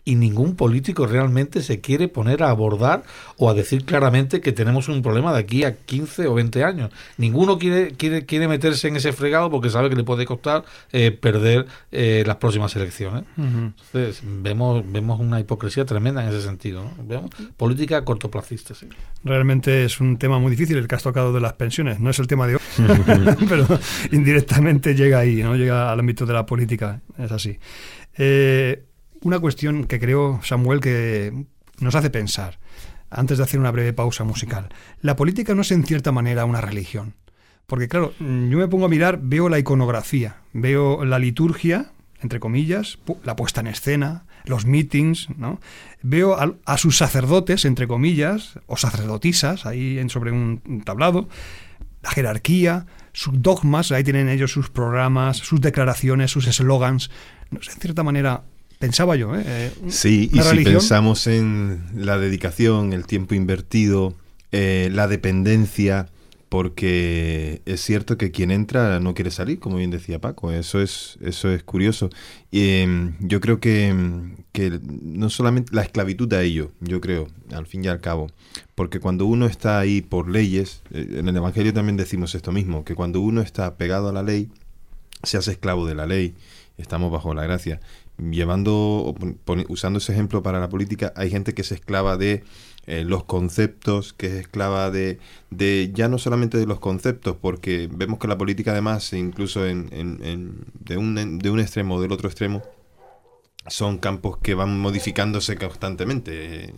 [0.04, 3.04] y ningún político realmente se quiere poner a abordar
[3.38, 6.90] o a decir claramente que tenemos un problema de aquí a 15 o 20 años.
[7.16, 11.10] Ninguno quiere, quiere, quiere meterse en ese fregado porque sabe que le puede costar eh,
[11.10, 13.24] perder eh, las próximas elecciones.
[13.36, 16.84] Entonces, vemos, vemos una hipocresía tremenda en ese sentido.
[17.02, 18.74] Vemos política cortoplacista.
[18.74, 18.88] Sí.
[19.24, 22.00] Realmente es un tema muy difícil el que has tocado de las pensiones.
[22.00, 22.60] No es el tema de hoy,
[23.48, 23.66] pero
[24.12, 25.56] indirectamente llega ahí, ¿no?
[25.56, 27.00] llega al ámbito de la política.
[27.18, 27.58] Es así.
[28.16, 28.84] Eh,
[29.24, 31.46] una cuestión que creo, Samuel, que
[31.80, 32.60] nos hace pensar,
[33.10, 34.68] antes de hacer una breve pausa musical.
[35.00, 37.14] La política no es en cierta manera una religión.
[37.66, 42.98] Porque claro, yo me pongo a mirar, veo la iconografía, veo la liturgia, entre comillas,
[43.24, 45.60] la puesta en escena, los meetings, ¿no?
[46.02, 51.28] Veo a, sus sacerdotes, entre comillas, o sacerdotisas, ahí en, sobre un tablado,
[52.02, 57.10] la jerarquía, sus dogmas, ahí tienen ellos sus programas, sus declaraciones, sus eslogans.
[57.50, 58.44] No sé, en cierta manera,
[58.84, 59.34] pensaba yo.
[59.34, 59.42] ¿eh?
[59.46, 64.14] eh sí, y si pensamos en la dedicación, el tiempo invertido,
[64.52, 66.08] eh, la dependencia,
[66.50, 71.16] porque es cierto que quien entra no quiere salir, como bien decía Paco, eso es,
[71.22, 72.10] eso es curioso.
[72.50, 73.92] Y em, yo creo que,
[74.52, 78.28] que, no solamente la esclavitud a ello, yo creo, al fin y al cabo,
[78.74, 82.84] porque cuando uno está ahí por leyes, eh, en el Evangelio también decimos esto mismo,
[82.84, 84.50] que cuando uno está pegado a la ley,
[85.22, 86.34] se hace esclavo de la ley,
[86.76, 87.80] estamos bajo la gracia
[88.18, 89.14] llevando,
[89.68, 92.44] usando ese ejemplo para la política, hay gente que es esclava de
[92.86, 95.18] eh, los conceptos, que es esclava de,
[95.50, 99.88] de, ya no solamente de los conceptos, porque vemos que la política además, incluso en,
[100.80, 102.62] de, un, de un extremo o del otro extremo,
[103.66, 106.74] son campos que van modificándose constantemente.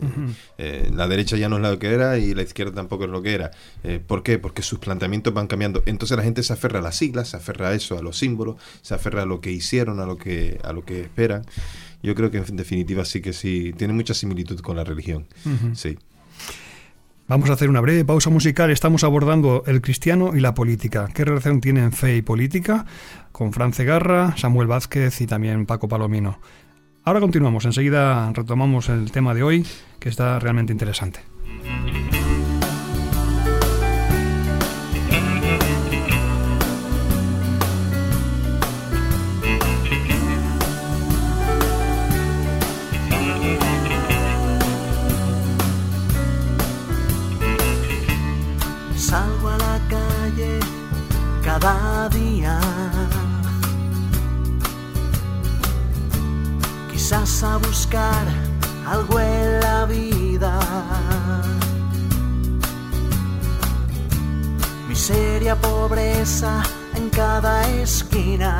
[0.57, 3.21] Eh, la derecha ya no es lo que era y la izquierda tampoco es lo
[3.21, 3.51] que era.
[3.83, 4.39] Eh, ¿Por qué?
[4.39, 5.83] Porque sus planteamientos van cambiando.
[5.85, 8.55] Entonces la gente se aferra a las siglas, se aferra a eso, a los símbolos,
[8.81, 11.45] se aferra a lo que hicieron, a lo que, a lo que esperan.
[12.01, 15.25] Yo creo que en definitiva sí que sí, tiene mucha similitud con la religión.
[15.73, 15.97] Sí.
[17.27, 18.71] Vamos a hacer una breve pausa musical.
[18.71, 21.09] Estamos abordando el cristiano y la política.
[21.13, 22.85] ¿Qué relación tienen fe y política?
[23.33, 26.39] Con Fran Garra, Samuel Vázquez y también Paco Palomino.
[27.07, 29.65] Ahora continuamos, enseguida retomamos el tema de hoy,
[29.97, 31.21] que está realmente interesante.
[57.07, 58.27] Quizás a buscar
[58.85, 60.59] algo en la vida.
[64.89, 66.61] Miseria, pobreza
[66.95, 68.59] en cada esquina.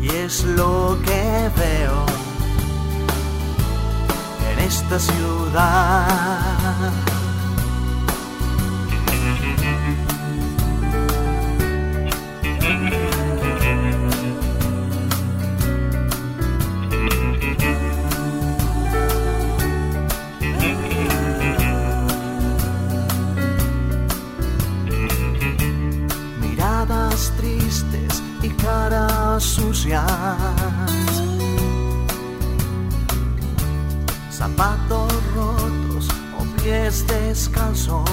[0.00, 2.06] Y es lo que veo
[4.52, 6.34] en esta ciudad.
[29.40, 30.02] Sucias,
[34.30, 38.08] zapatos rotos o pies descalzos,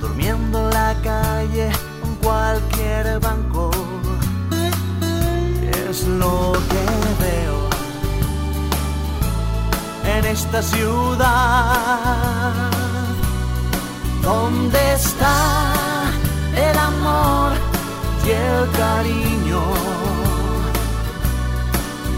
[0.00, 1.70] durmiendo en la calle
[2.04, 3.70] en cualquier banco,
[5.88, 6.84] es lo que
[7.24, 7.58] veo
[10.16, 11.22] en esta ciudad.
[14.22, 15.77] ¿Dónde está?
[18.24, 19.62] Y el cariño.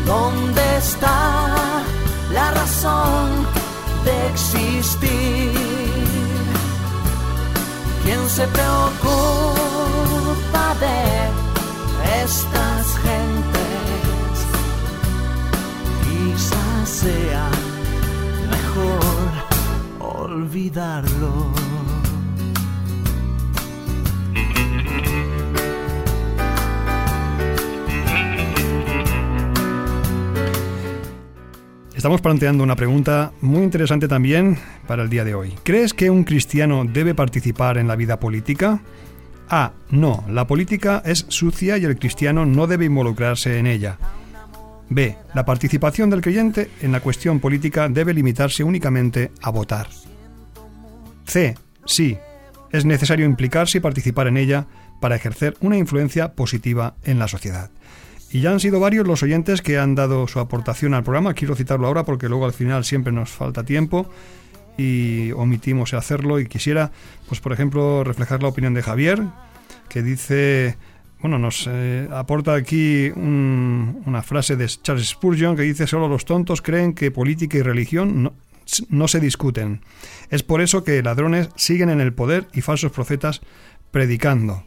[0.06, 1.18] ¿Dónde está
[2.32, 3.28] la razón
[4.04, 5.52] de existir?
[8.04, 9.14] ¿Quién se preocupa
[10.84, 11.00] de
[12.24, 14.34] estas gentes?
[16.04, 17.46] Quizás sea
[18.50, 19.30] mejor
[19.98, 21.34] olvidarlo.
[32.00, 35.54] Estamos planteando una pregunta muy interesante también para el día de hoy.
[35.64, 38.80] ¿Crees que un cristiano debe participar en la vida política?
[39.50, 39.72] A.
[39.90, 43.98] No, la política es sucia y el cristiano no debe involucrarse en ella.
[44.88, 45.14] B.
[45.34, 49.88] La participación del creyente en la cuestión política debe limitarse únicamente a votar.
[51.26, 51.54] C.
[51.84, 52.16] Sí,
[52.72, 54.66] es necesario implicarse y participar en ella
[55.02, 57.70] para ejercer una influencia positiva en la sociedad.
[58.32, 61.34] Y ya han sido varios los oyentes que han dado su aportación al programa.
[61.34, 64.08] Quiero citarlo ahora porque luego al final siempre nos falta tiempo
[64.78, 66.38] y omitimos hacerlo.
[66.38, 66.92] Y quisiera,
[67.28, 69.20] pues por ejemplo, reflejar la opinión de Javier,
[69.88, 70.76] que dice,
[71.20, 76.62] bueno, nos eh, aporta aquí una frase de Charles Spurgeon que dice, solo los tontos
[76.62, 78.32] creen que política y religión
[78.88, 79.80] no se discuten.
[80.30, 83.40] Es por eso que ladrones siguen en el poder y falsos profetas
[83.90, 84.62] predicando.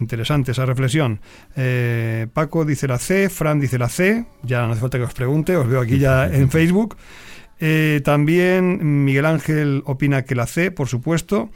[0.00, 1.20] Interesante esa reflexión.
[1.56, 5.14] Eh, Paco dice la C, Fran dice la C, ya no hace falta que os
[5.14, 6.96] pregunte, os veo aquí ya en Facebook.
[7.60, 11.50] Eh, también Miguel Ángel opina que la C, por supuesto.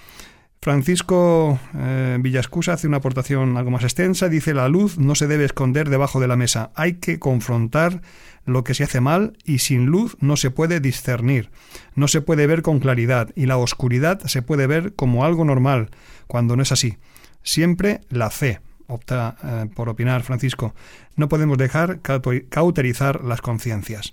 [0.60, 4.28] Francisco eh, Villascusa hace una aportación algo más extensa.
[4.28, 6.70] Dice, la luz no se debe esconder debajo de la mesa.
[6.76, 8.00] Hay que confrontar
[8.44, 11.50] lo que se hace mal y sin luz no se puede discernir.
[11.96, 15.90] No se puede ver con claridad y la oscuridad se puede ver como algo normal,
[16.28, 16.96] cuando no es así.
[17.42, 20.74] Siempre la fe, opta eh, por opinar Francisco.
[21.16, 24.12] No podemos dejar cauterizar las conciencias.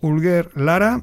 [0.00, 1.02] Ulger Lara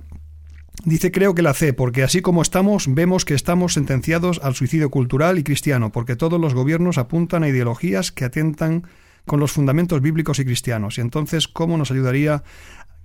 [0.86, 4.90] dice creo que la C, porque así como estamos, vemos que estamos sentenciados al suicidio
[4.90, 8.88] cultural y cristiano, porque todos los gobiernos apuntan a ideologías que atentan
[9.26, 10.98] con los fundamentos bíblicos y cristianos.
[10.98, 12.44] Y entonces, ¿cómo nos ayudaría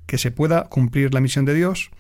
[0.07, 1.91] que se pueda cumplir la misión de Dios?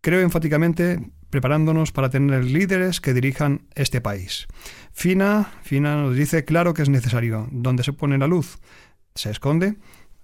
[0.00, 4.46] Creo enfáticamente preparándonos para tener líderes que dirijan este país.
[4.92, 7.48] Fina, Fina nos dice, claro que es necesario.
[7.50, 8.58] ¿Dónde se pone la luz?
[9.16, 9.74] ¿Se esconde?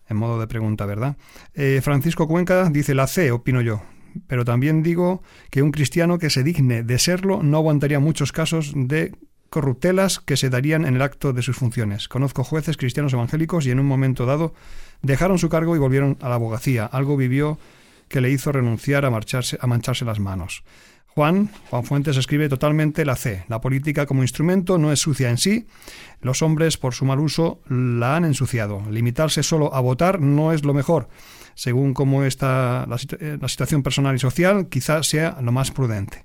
[0.09, 1.17] En modo de pregunta, ¿verdad?
[1.53, 3.83] Eh, Francisco Cuenca dice, la C, opino yo.
[4.29, 8.71] Pero también digo que un cristiano que se digne de serlo no aguantaría muchos casos
[8.77, 9.13] de
[9.49, 12.07] corruptelas que se darían en el acto de sus funciones.
[12.07, 14.55] Conozco jueces cristianos evangélicos y en un momento dado
[15.03, 16.85] dejaron su cargo y volvieron a la abogacía.
[16.87, 17.59] Algo vivió
[18.11, 20.65] que le hizo renunciar a, marcharse, a mancharse las manos.
[21.15, 23.45] Juan, Juan Fuentes escribe totalmente la C.
[23.49, 25.67] La política como instrumento no es sucia en sí.
[26.23, 28.83] Los hombres, por su mal uso, la han ensuciado.
[28.91, 31.09] Limitarse solo a votar no es lo mejor.
[31.55, 36.25] Según cómo está la, eh, situación personal y social, quizás sea lo más prudente.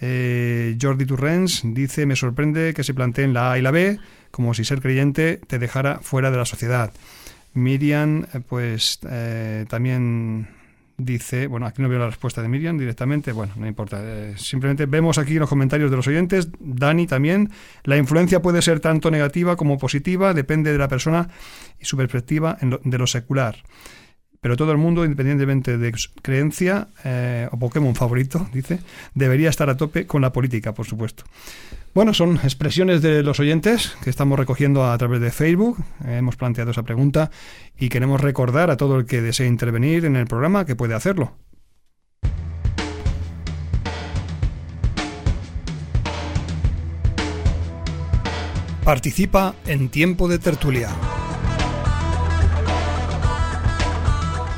[0.00, 3.98] Eh, Jordi Turrens dice, me sorprende que se planteen la A y la B
[4.30, 6.92] como si ser creyente te dejara fuera de la sociedad.
[7.54, 8.98] Miriam, eh, pues
[9.68, 10.48] también
[10.98, 14.86] dice, bueno, aquí no veo la respuesta de Miriam directamente, bueno, no importa, eh, simplemente
[14.86, 17.50] vemos aquí los comentarios de los oyentes, Dani también,
[17.84, 21.28] la influencia puede ser tanto negativa como positiva, depende de la persona
[21.80, 23.56] y su perspectiva de lo secular.
[24.46, 25.92] Pero todo el mundo, independientemente de
[26.22, 28.78] creencia eh, o Pokémon favorito, dice,
[29.12, 31.24] debería estar a tope con la política, por supuesto.
[31.94, 35.82] Bueno, son expresiones de los oyentes que estamos recogiendo a través de Facebook.
[36.04, 37.32] hemos planteado esa pregunta
[37.76, 41.32] y queremos recordar a todo el que desee intervenir en el programa que puede hacerlo.
[48.84, 50.90] Participa en tiempo de tertulia.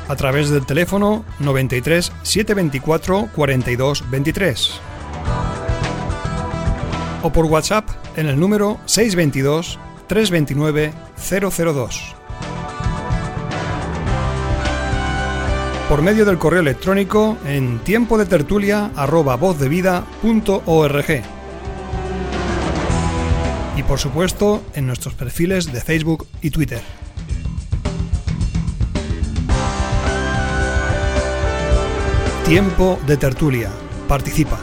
[0.09, 4.81] A través del teléfono 93 724 42 23
[7.21, 12.15] o por WhatsApp en el número 622 329 002.
[15.87, 18.91] Por medio del correo electrónico en tiempo de tertulia
[23.75, 26.81] Y por supuesto en nuestros perfiles de Facebook y Twitter.
[32.49, 33.69] Tiempo de tertulia.
[34.07, 34.59] Participa.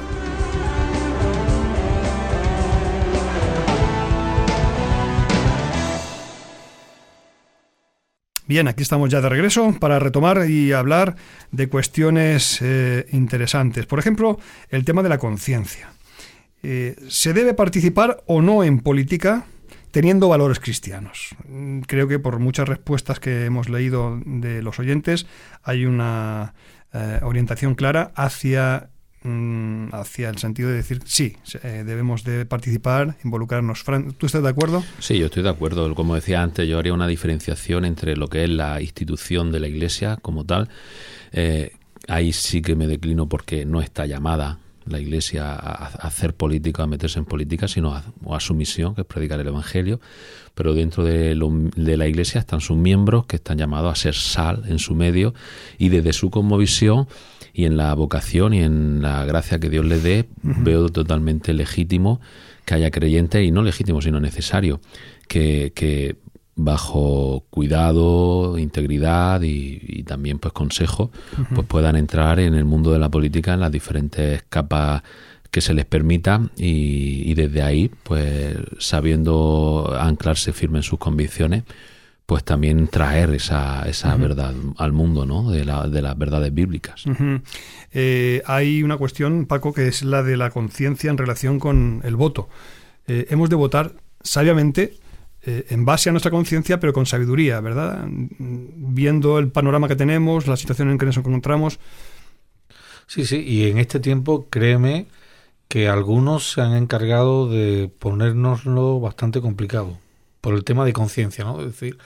[8.49, 11.15] Bien, aquí estamos ya de regreso para retomar y hablar
[11.53, 13.87] de cuestiones eh, interesantes.
[13.87, 15.93] Por ejemplo, el tema de la conciencia.
[16.65, 19.47] Eh, ¿Se debe participar o no en política
[19.93, 21.37] teniendo valores cristianos?
[21.49, 25.29] Mm, creo que por muchas respuestas que hemos leído de los oyentes
[25.63, 26.53] hay una
[26.93, 28.91] eh, orientación clara hacia
[29.23, 33.83] mm, hacia el sentido de decir sí, eh, debemos de participar, involucrarnos.
[33.83, 34.85] Fran, ¿tú estás de acuerdo?
[34.99, 35.95] Sí, yo estoy de acuerdo.
[35.95, 39.69] Como decía antes, yo haría una diferenciación entre lo que es la institución de la
[39.69, 40.69] Iglesia como tal.
[41.33, 41.73] Eh,
[42.09, 46.87] ahí sí que me declino porque no está llamada la Iglesia a, hacer política, a
[46.87, 50.01] meterse en política, sino a, a, su misión, que es predicar el Evangelio.
[50.55, 54.15] Pero dentro de, lo, de, la Iglesia están sus miembros que están llamados a ser
[54.15, 55.35] sal en su medio
[55.79, 57.09] y desde su cosmovisión
[57.53, 60.65] y en la vocación y en la gracia que Dios le dé, uh -huh.
[60.65, 62.21] veo totalmente legítimo
[62.65, 64.81] que haya creyentes y no legítimo, sino necesario,
[65.29, 66.17] que, que
[66.57, 71.55] bajo cuidado, integridad y, y también pues consejo, uh -huh.
[71.55, 75.03] pues puedan entrar en el mundo de la política en las diferentes capas
[75.51, 81.65] que se les permita y, y desde ahí, pues sabiendo anclarse firme en sus convicciones,
[82.25, 84.21] pues también traer esa, esa uh -huh.
[84.23, 85.51] verdad al mundo, ¿no?
[85.51, 87.07] De, la, de las verdades bíblicas.
[87.07, 87.43] Uh -huh.
[87.93, 92.17] eh, hay una cuestión, Paco, que es la de la conciencia en relación con el
[92.17, 92.49] voto.
[93.07, 93.93] Eh, hemos de votar
[94.23, 94.95] sabiamente
[95.47, 98.05] eh, en base a nuestra conciencia, pero con sabiduría, ¿verdad?
[98.09, 101.79] Viendo el panorama que tenemos, la situación en que nos encontramos.
[103.07, 105.07] Sí, sí, y en este tiempo, créeme
[105.69, 109.99] que algunos se han encargado de ponérnoslo bastante complicado
[110.41, 111.61] por el tema de conciencia, ¿no?
[111.61, 111.97] Es decir,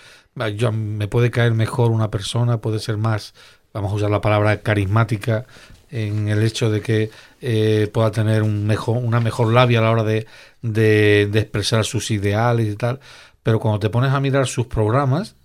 [0.56, 3.34] yo, me puede caer mejor una persona, puede ser más,
[3.72, 5.46] vamos a usar la palabra carismática,
[5.90, 7.10] en el hecho de que
[7.40, 10.26] eh, pueda tener un mejor, una mejor labia a la hora de,
[10.62, 13.00] de, de, expresar sus ideales y tal,
[13.42, 15.36] pero cuando te pones a mirar sus programas,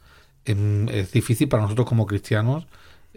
[0.45, 2.67] en, es difícil para nosotros como cristianos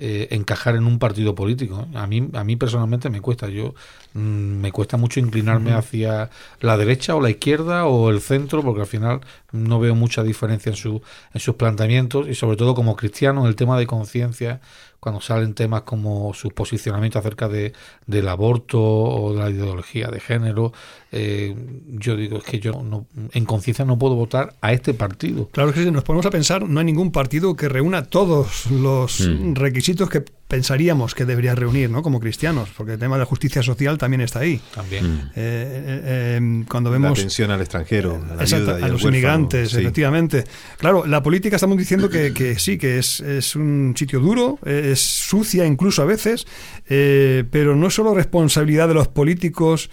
[0.00, 1.88] eh, encajar en un partido político.
[1.94, 3.48] A mí, a mí personalmente me cuesta.
[3.48, 3.74] Yo
[4.14, 5.78] mmm, me cuesta mucho inclinarme uh -huh.
[5.78, 9.20] hacia la derecha o la izquierda o el centro, porque al final
[9.50, 11.02] no veo mucha diferencia en, su,
[11.34, 14.60] en sus planteamientos y sobre todo como cristiano en el tema de conciencia
[15.00, 17.72] cuando salen temas como su posicionamiento acerca de,
[18.06, 20.72] del aborto o de la ideología de género,
[21.12, 21.54] eh,
[21.88, 25.48] yo digo, es que yo no, en conciencia no puedo votar a este partido.
[25.52, 29.20] Claro que si nos ponemos a pensar, no hay ningún partido que reúna todos los
[29.20, 29.54] mm.
[29.54, 32.02] requisitos que pensaríamos que debería reunir, ¿no?
[32.02, 34.60] Como cristianos, porque el tema de la justicia social también está ahí.
[34.74, 35.04] También.
[35.04, 35.18] Mm.
[35.18, 36.02] Eh, eh,
[36.40, 37.10] eh, cuando vemos...
[37.10, 39.80] La atención al extranjero, a, la exacto, a los inmigrantes, sí.
[39.80, 40.44] efectivamente.
[40.78, 45.00] Claro, la política estamos diciendo que, que sí, que es, es, un sitio duro, es
[45.00, 46.46] sucia incluso a veces,
[46.86, 49.90] pero no es solo responsabilidad de los políticos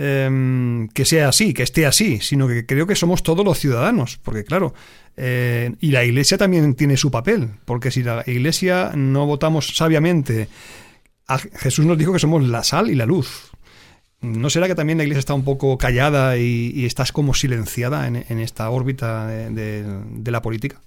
[0.00, 4.20] eh, que sea así, que esté así, sino que creo que somos todos los ciudadanos,
[4.22, 4.72] porque claro,
[5.18, 10.48] eh, y la Iglesia también tiene su papel, porque si la Iglesia no votamos sabiamente,
[11.56, 13.50] Jesús nos dijo que somos la sal y la luz.
[14.20, 18.06] ¿No será que también la Iglesia está un poco callada y, y estás como silenciada
[18.06, 20.80] en, en esta órbita de, de, de la política?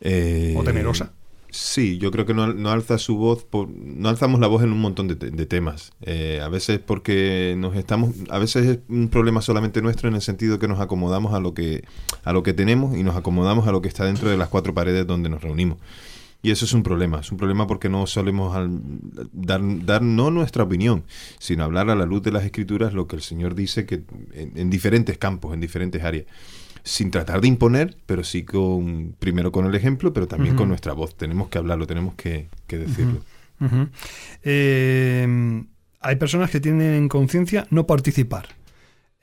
[0.00, 1.12] Eh, ¿O temerosa?
[1.50, 4.72] Sí, yo creo que no, no alza su voz, por, no alzamos la voz en
[4.72, 5.92] un montón de, de temas.
[6.02, 10.22] Eh, a veces porque nos estamos, a veces es un problema solamente nuestro en el
[10.22, 11.84] sentido que nos acomodamos a lo que,
[12.24, 14.74] a lo que tenemos y nos acomodamos a lo que está dentro de las cuatro
[14.74, 15.78] paredes donde nos reunimos.
[16.42, 18.80] Y eso es un problema, es un problema porque no solemos al,
[19.32, 21.04] dar, dar no nuestra opinión,
[21.38, 24.52] sino hablar a la luz de las escrituras lo que el Señor dice que en,
[24.56, 26.26] en diferentes campos, en diferentes áreas
[26.82, 30.58] sin tratar de imponer, pero sí con primero con el ejemplo, pero también uh -huh.
[30.58, 31.16] con nuestra voz.
[31.16, 33.22] Tenemos que hablarlo, tenemos que, que decirlo.
[33.60, 33.88] Uh -huh.
[34.42, 35.64] eh,
[36.00, 38.48] hay personas que tienen en conciencia no participar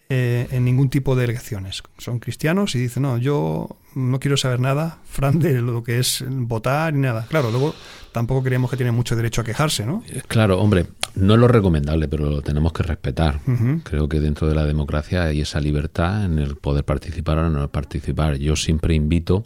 [0.09, 1.83] eh, en ningún tipo de elecciones.
[1.97, 6.23] Son cristianos y dicen, no, yo no quiero saber nada, Fran, de lo que es
[6.27, 7.25] votar y nada.
[7.27, 7.73] Claro, luego
[8.11, 10.03] tampoco creemos que tienen mucho derecho a quejarse, ¿no?
[10.27, 10.85] Claro, hombre,
[11.15, 13.39] no es lo recomendable, pero lo tenemos que respetar.
[13.47, 13.83] Uh -huh.
[13.83, 17.67] Creo que dentro de la democracia hay esa libertad en el poder participar o no
[17.69, 18.37] participar.
[18.37, 19.43] Yo siempre invito.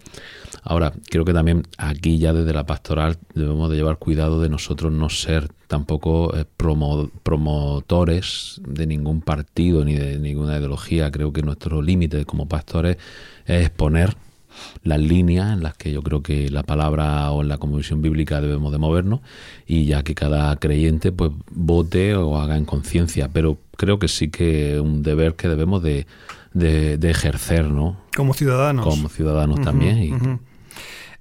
[0.63, 4.91] Ahora, creo que también aquí ya desde la pastoral debemos de llevar cuidado de nosotros
[4.91, 11.09] no ser tampoco eh, promo promotores de ningún partido ni de ninguna ideología.
[11.09, 12.97] Creo que nuestro límite como pastores
[13.45, 14.15] es exponer
[14.83, 18.41] las líneas en las que yo creo que la palabra o en la convicción bíblica
[18.41, 19.21] debemos de movernos
[19.65, 24.29] y ya que cada creyente pues vote o haga en conciencia, pero creo que sí
[24.29, 26.05] que es un deber que debemos de,
[26.53, 27.97] de, de ejercer, ¿no?
[28.15, 28.85] Como ciudadanos.
[28.85, 29.97] Como ciudadanos uh -huh, también.
[30.03, 30.39] Y, uh -huh.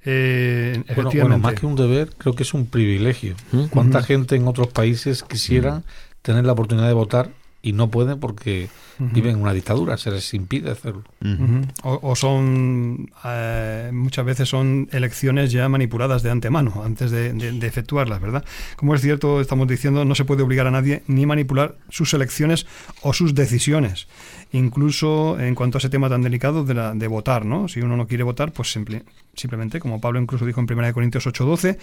[0.03, 3.35] Eh, bueno, bueno, más que un deber, creo que es un privilegio.
[3.53, 3.65] ¿Mm?
[3.65, 4.07] ¿Cuánta uh -huh.
[4.07, 6.23] gente en otros países quisiera uh -huh.
[6.23, 7.31] tener la oportunidad de votar
[7.63, 11.05] y no pueden porque viven en una dictadura, se les impide hacerlo.
[11.83, 17.31] o, son, eh, muchas veces son elecciones ya manipuladas de antemano, antes de,
[17.67, 18.45] efectuarlas, ¿verdad?
[18.77, 22.67] Como es cierto, estamos diciendo, no se puede obligar a nadie ni manipular sus elecciones
[23.03, 24.09] o sus decisiones.
[24.53, 27.69] Incluso en cuanto a ese tema tan delicado de, la, de votar, ¿no?
[27.69, 28.77] Si uno no quiere votar, pues
[29.35, 31.79] simplemente, como Pablo incluso dijo en 1 Corintios 8:12,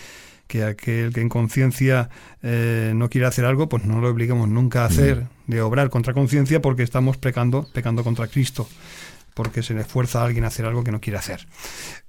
[0.48, 2.10] que aquel que en conciencia
[2.42, 5.52] eh, no quiere hacer algo, pues no lo obligamos nunca a hacer, mm.
[5.52, 8.68] de obrar contra conciencia, porque estamos pecando, pecando contra Cristo,
[9.34, 11.46] porque se le fuerza a alguien a hacer algo que no quiere hacer.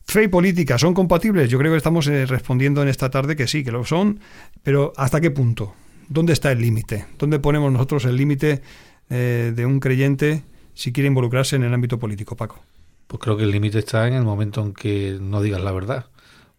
[0.04, 1.50] Fe y política, ¿son compatibles?
[1.50, 4.20] Yo creo que estamos eh, respondiendo en esta tarde que sí, que lo son,
[4.62, 5.74] pero ¿hasta qué punto?
[6.08, 7.04] ¿Dónde está el límite?
[7.18, 8.62] ¿Dónde ponemos nosotros el límite
[9.10, 12.62] eh, de un creyente si quiere involucrarse en el ámbito político, Paco?
[13.06, 16.06] Pues creo que el límite está en el momento en que no digas la verdad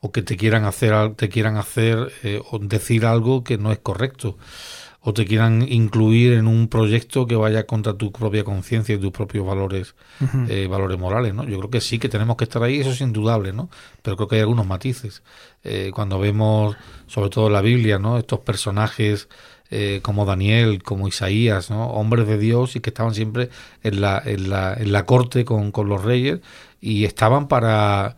[0.01, 3.79] o que te quieran hacer te quieran hacer eh, o decir algo que no es
[3.79, 4.37] correcto
[5.01, 9.11] o te quieran incluir en un proyecto que vaya contra tu propia conciencia y tus
[9.11, 9.95] propios valores
[10.49, 13.01] eh, valores morales no yo creo que sí que tenemos que estar ahí eso es
[13.01, 13.69] indudable no
[14.01, 15.23] pero creo que hay algunos matices.
[15.63, 16.75] Eh, cuando vemos
[17.07, 19.27] sobre todo en la Biblia no estos personajes
[20.01, 21.91] como Daniel, como Isaías, ¿no?
[21.91, 23.51] hombres de Dios y que estaban siempre
[23.83, 26.39] en la, en la, en la corte con, con los reyes
[26.81, 28.15] y estaban para,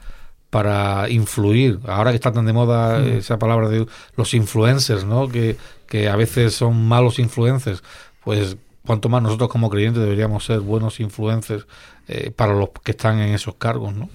[0.52, 1.80] para influir.
[1.88, 3.08] Ahora que está tan de moda mm.
[3.18, 5.28] esa palabra de los influencers, ¿no?
[5.28, 7.82] Que, que a veces son malos influencers,
[8.24, 11.66] pues cuanto más nosotros como creyentes deberíamos ser buenos influencers
[12.08, 14.10] eh, para los que están en esos cargos, ¿no?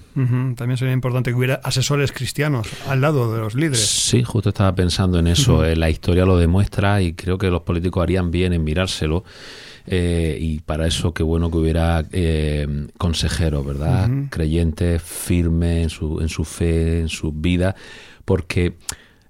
[0.55, 3.87] También sería importante que hubiera asesores cristianos al lado de los líderes.
[3.87, 5.63] Sí, justo estaba pensando en eso.
[5.63, 9.23] Eh, la historia lo demuestra y creo que los políticos harían bien en mirárselo.
[9.89, 12.67] Eh, y para eso qué bueno que hubiera eh,
[12.97, 14.09] consejeros, ¿verdad?
[14.29, 17.73] Creyentes firmes en su, en su fe, en su vida,
[18.25, 18.75] porque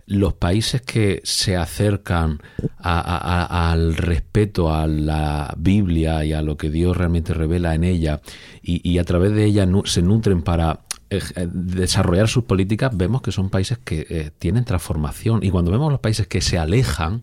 [0.08, 2.41] los países que se acercan
[2.80, 8.22] al respeto a la Biblia y a lo que Dios realmente revela en ella
[8.64, 10.80] y, a través de ella se nutren para
[11.12, 15.43] eh, desarrollar sus políticas, vemos que son países que tienen transformación.
[15.43, 17.22] Y cuando vemos los países que se alejan,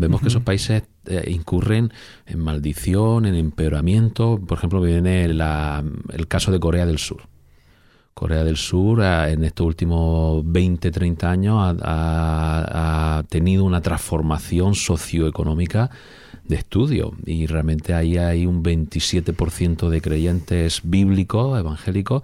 [0.00, 1.92] vemos que esos países eh, incurren
[2.26, 4.40] en maldición, en empeoramiento.
[4.44, 7.22] Por ejemplo, viene el caso de Corea del Sur.
[8.14, 15.90] Corea del Sur en estos últimos 20, 30 años ha, tenido una transformación socioeconómica
[16.44, 22.22] de estudio y realmente ahí hay un 27% de creyentes bíblicos, evangélicos,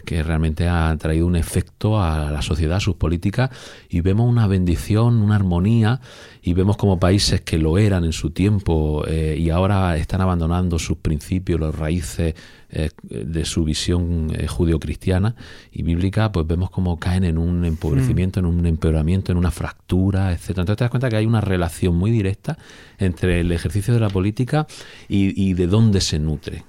[0.00, 3.50] que realmente ha traído un efecto a la sociedad, a sus políticas
[3.88, 6.00] y vemos una bendición, una armonía
[6.42, 10.78] y vemos como países que lo eran en su tiempo eh, y ahora están abandonando
[10.78, 12.34] sus principios, las raíces
[12.74, 15.36] eh, de su visión eh, judio-cristiana
[15.70, 20.32] y bíblica, pues vemos como caen en un empobrecimiento, en un empeoramiento, en una fractura,
[20.32, 20.62] etcétera.
[20.62, 22.56] Entonces te das cuenta que hay una relación muy directa
[22.98, 24.66] entre el ejercicio de la política
[25.06, 26.64] y, de dónde se nutre.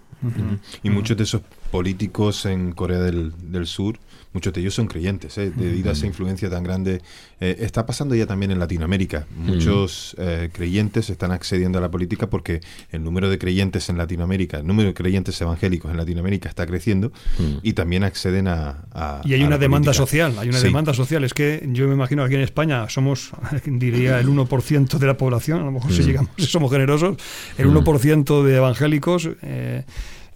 [0.83, 3.97] Y muchos de esos políticos en Corea del, del Sur
[4.33, 5.51] muchos de ellos son creyentes, ¿eh?
[5.55, 7.01] debido a esa influencia tan grande.
[7.39, 9.27] Eh, está pasando ya también en Latinoamérica.
[9.35, 12.61] Muchos eh, creyentes están accediendo a la política porque
[12.91, 17.11] el número de creyentes en Latinoamérica, el número de creyentes evangélicos en Latinoamérica está creciendo
[17.61, 19.21] y también acceden a...
[19.23, 21.23] y hay una demanda social, hay una demanda social.
[21.23, 23.31] Es que yo me imagino que aquí en España somos,
[23.65, 27.17] diría, el 1% de la población, a lo mejor si llegamos, si somos generosos,
[27.57, 29.29] el 1% de evangélicos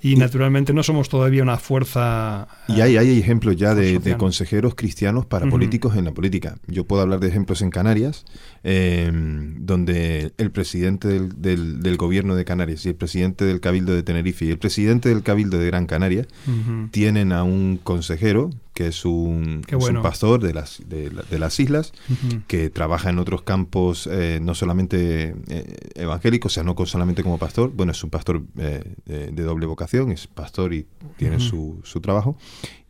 [0.02, 2.48] y naturalmente no somos todavía una fuerza...
[2.68, 6.58] Y hay, hay ejemplos ya de, consejeros cristianos para políticos en la política.
[6.68, 8.26] Yo puedo hablar de ejemplos en Canarias,
[8.64, 14.04] eh, donde el presidente del, del, gobierno de Canarias y el presidente del Cabildo de
[14.04, 16.28] Tenerife y el presidente del Cabildo de Gran Canaria
[16.92, 19.64] tienen a un consejero que es un,
[20.04, 21.94] pastor de las, de, las islas,
[22.46, 27.40] que trabaja en otros campos, eh, no solamente eh, evangélicos, o sea, no solamente como
[27.40, 30.86] pastor, bueno, es un pastor eh, de, doble vocación, es pastor y
[31.18, 32.38] tiene su, su trabajo,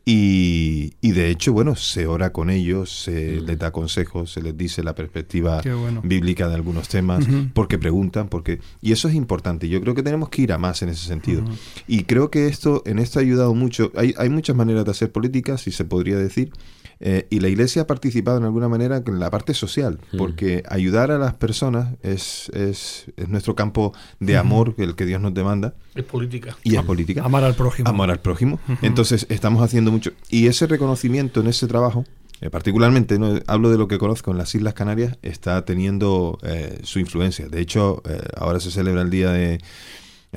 [0.10, 4.58] y, y, de hecho, bueno, se ora con ellos, se les da consejos, se les
[4.58, 5.62] dice la perspectiva
[6.02, 9.68] bíblica de algunos temas, porque preguntan, porque y eso es importante.
[9.68, 11.44] Yo creo que tenemos que ir a más en ese sentido.
[11.90, 13.92] Y creo que esto en esto ha ayudado mucho.
[13.98, 16.54] Hay, hay muchas maneras de hacer política, si se podría decir,
[17.00, 21.12] eh, y la iglesia ha participado en alguna manera en la parte social, porque ayudar
[21.12, 25.76] a las personas es, es, es nuestro campo de amor, el que Dios nos demanda.
[25.96, 26.58] Es política.
[26.64, 27.24] Y es política.
[27.24, 27.90] Amar al prójimo.
[27.90, 28.60] Amar al prójimo.
[28.82, 30.12] Entonces, estamos haciendo mucho.
[30.30, 32.06] Y ese reconocimiento en ese trabajo,
[32.42, 33.40] eh, particularmente, ¿no?
[33.48, 37.48] hablo de lo que conozco en las Islas Canarias, está teniendo eh, su influencia.
[37.48, 38.02] De hecho,
[38.36, 39.60] ahora se celebra el Día de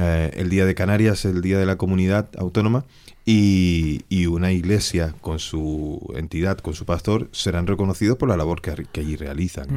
[0.03, 2.87] eh, el Día de Canarias, el Día de la Comunidad Autónoma,
[3.27, 8.71] y, una iglesia con su entidad, con su pastor, serán reconocidos por la labor que,
[8.99, 9.69] allí realizan.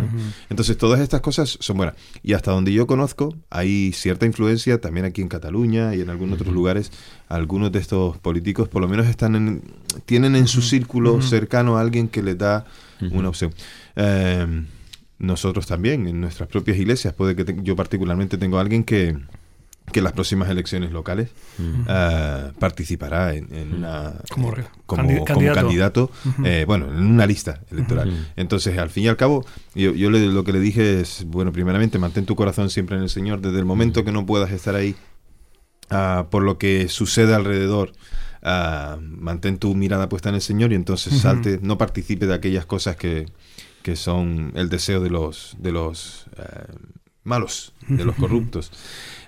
[0.49, 1.95] Entonces, todas estas cosas son buenas.
[2.23, 6.39] Y hasta donde yo conozco, hay cierta influencia también aquí en Cataluña y en algunos
[6.39, 6.91] otros lugares.
[7.27, 9.61] Algunos de estos políticos, por lo menos, están en,
[10.05, 12.65] tienen en su círculo cercano a alguien que les da
[13.11, 13.53] una opción.
[13.97, 14.63] Eh,
[15.19, 19.17] nosotros también, en nuestras propias iglesias, puede que yo particularmente tengo a alguien que
[19.91, 21.29] que en las próximas elecciones locales
[21.59, 24.53] eh, participará en, una como,
[25.25, 26.09] candidato,
[26.43, 28.31] eh, bueno, en una lista electoral.
[28.35, 32.25] Entonces, al fin y al cabo, yo, lo que le dije es, bueno, primeramente, mantén
[32.25, 33.41] tu corazón siempre en el Señor.
[33.41, 34.95] Desde el momento que no puedas estar ahí,
[35.89, 37.91] ah, por lo que sucede alrededor,
[38.41, 42.65] ah, mantén tu mirada puesta en el Señor y entonces salte, no participe de aquellas
[42.65, 43.27] cosas que,
[43.83, 46.73] que son el deseo de los, de los eh,
[47.23, 48.71] malos, de los corruptos.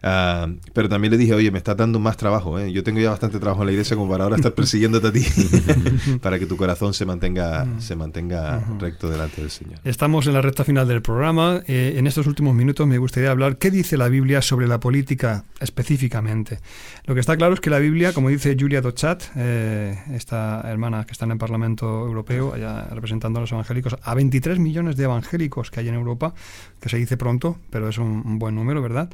[0.08, 2.60] Ah, pero también le dije, oye, me está dando más trabajo.
[2.60, 2.72] ¿eh?
[2.72, 5.26] Yo tengo ya bastante trabajo en la iglesia como para ahora estar persiguiéndote a ti,
[6.22, 9.80] para que tu corazón se mantenga, se mantenga recto delante del Señor.
[9.84, 11.64] Estamos en la recta final del programa.
[11.66, 15.46] Eh, en estos últimos minutos me gustaría hablar qué dice la Biblia sobre la política
[15.60, 16.60] específicamente.
[17.06, 21.06] Lo que está claro es que la Biblia, como dice Julia Dochat, eh, esta hermana
[21.06, 25.06] que está en el Parlamento Europeo, allá representando a los evangélicos, a 23 millones de
[25.06, 26.36] evangélicos que hay en Europa,
[26.80, 29.10] que se dice pronto, pero es un buen número, ¿verdad?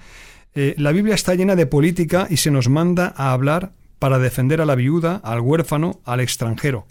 [0.53, 4.59] Eh, la Biblia está llena de política y se nos manda a hablar para defender
[4.59, 6.86] a la viuda, al huérfano, al extranjero.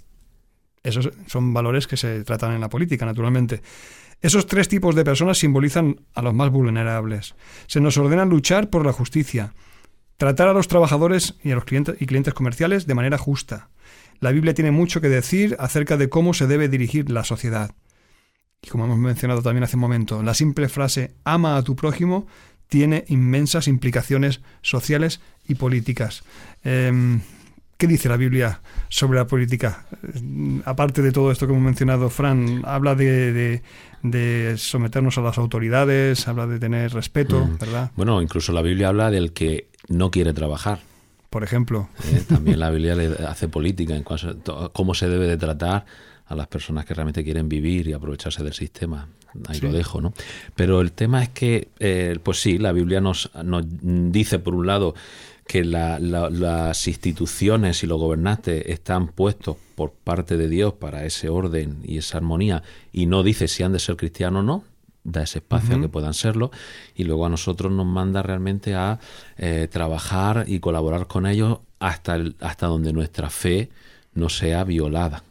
[0.82, 3.61] Esos son valores que se tratan en la política, naturalmente.
[4.22, 7.34] Esos tres tipos de personas simbolizan a los más vulnerables.
[7.66, 9.53] Se nos ordena luchar por la justicia,
[10.16, 13.68] tratar a los trabajadores y a los clientes y clientes comerciales de manera justa.
[14.20, 17.74] La Biblia tiene mucho que decir acerca de cómo se debe dirigir la sociedad.
[18.62, 22.26] Y como hemos mencionado también hace un momento, la simple frase ama a tu prójimo
[22.68, 26.22] tiene inmensas implicaciones sociales y políticas.
[26.64, 27.20] Em,
[27.76, 29.86] ¿Qué dice la Biblia sobre la política?
[30.02, 33.62] Eh, aparte de todo esto que hemos mencionado, Fran, habla de,
[34.56, 37.58] someternos a las autoridades, habla de tener respeto, mm.
[37.58, 37.90] ¿verdad?
[37.96, 40.80] Bueno, incluso la Biblia habla del que no quiere trabajar.
[41.30, 41.88] Por ejemplo.
[42.12, 45.86] Eh, también la Biblia le hace política en cuanto a cómo se debe de tratar
[46.31, 49.09] a las personas que realmente quieren vivir y aprovecharse del sistema.
[49.49, 50.14] Ahí lo dejo, ¿no?
[50.55, 54.68] Pero el tema es que, eh, pues sí, la Biblia nos, nos dice, por un
[54.68, 54.95] lado,
[55.45, 61.78] que las instituciones y los gobernantes están puestos por parte de Dios para ese orden
[61.83, 62.62] y esa armonía,
[62.93, 64.64] y no dice si han de ser cristianos o no,
[65.03, 66.53] da ese espacio a que puedan serlo,
[66.95, 69.01] y luego a nosotros nos manda realmente a
[69.37, 73.70] eh, trabajar y colaborar con ellos hasta, hasta donde nuestra fe
[74.14, 75.24] no sea violada.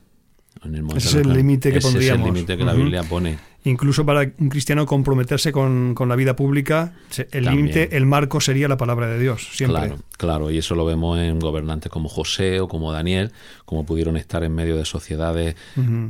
[0.96, 2.22] Ese es el límite que pondríamos.
[2.22, 3.38] Es el límite que la Biblia pone.
[3.66, 6.94] Incluso para un cristiano comprometerse con, la vida pública,
[7.32, 9.82] el límite, el marco sería la palabra de Dios, siempre.
[9.82, 13.34] Claro, claro, y eso lo vemos en gobernantes como José o como Daniel,
[13.66, 15.56] como pudieron estar en medio de sociedades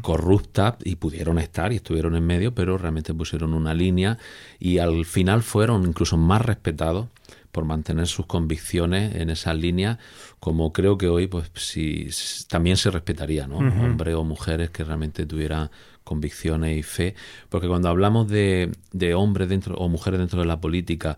[0.02, 4.20] corruptas y pudieron estar y estuvieron en medio, pero realmente pusieron una línea
[4.60, 7.08] y al final fueron incluso más respetados
[7.52, 9.98] por mantener sus convicciones en esa línea,
[10.40, 12.10] como creo que hoy pues si
[12.48, 13.58] también se respetaría, ¿no?
[13.58, 15.70] Hombres o mujeres que realmente tuvieran
[16.04, 17.16] convicciones y fe,
[17.50, 21.18] porque cuando hablamos de, de hombres dentro o mujeres dentro de la política,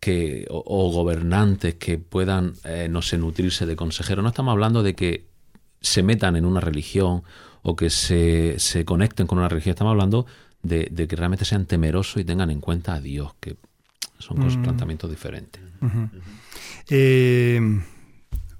[0.00, 4.22] que, o, gobernantes que puedan, eh, no sé, nutrirse de consejeros.
[4.22, 5.26] No estamos hablando de que
[5.80, 7.22] se metan en una religión
[7.62, 9.72] o que se, se conecten con una religión.
[9.72, 10.26] Estamos hablando
[10.62, 13.56] de, que realmente sean temerosos y tengan en cuenta a Dios, que
[14.18, 14.62] son mm.
[14.62, 15.62] planteamientos diferentes.
[16.90, 17.80] Eh,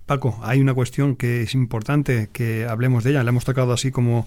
[0.07, 3.25] Paco, hay una cuestión que es importante que hablemos de ella.
[3.25, 4.27] La hemos tocado así como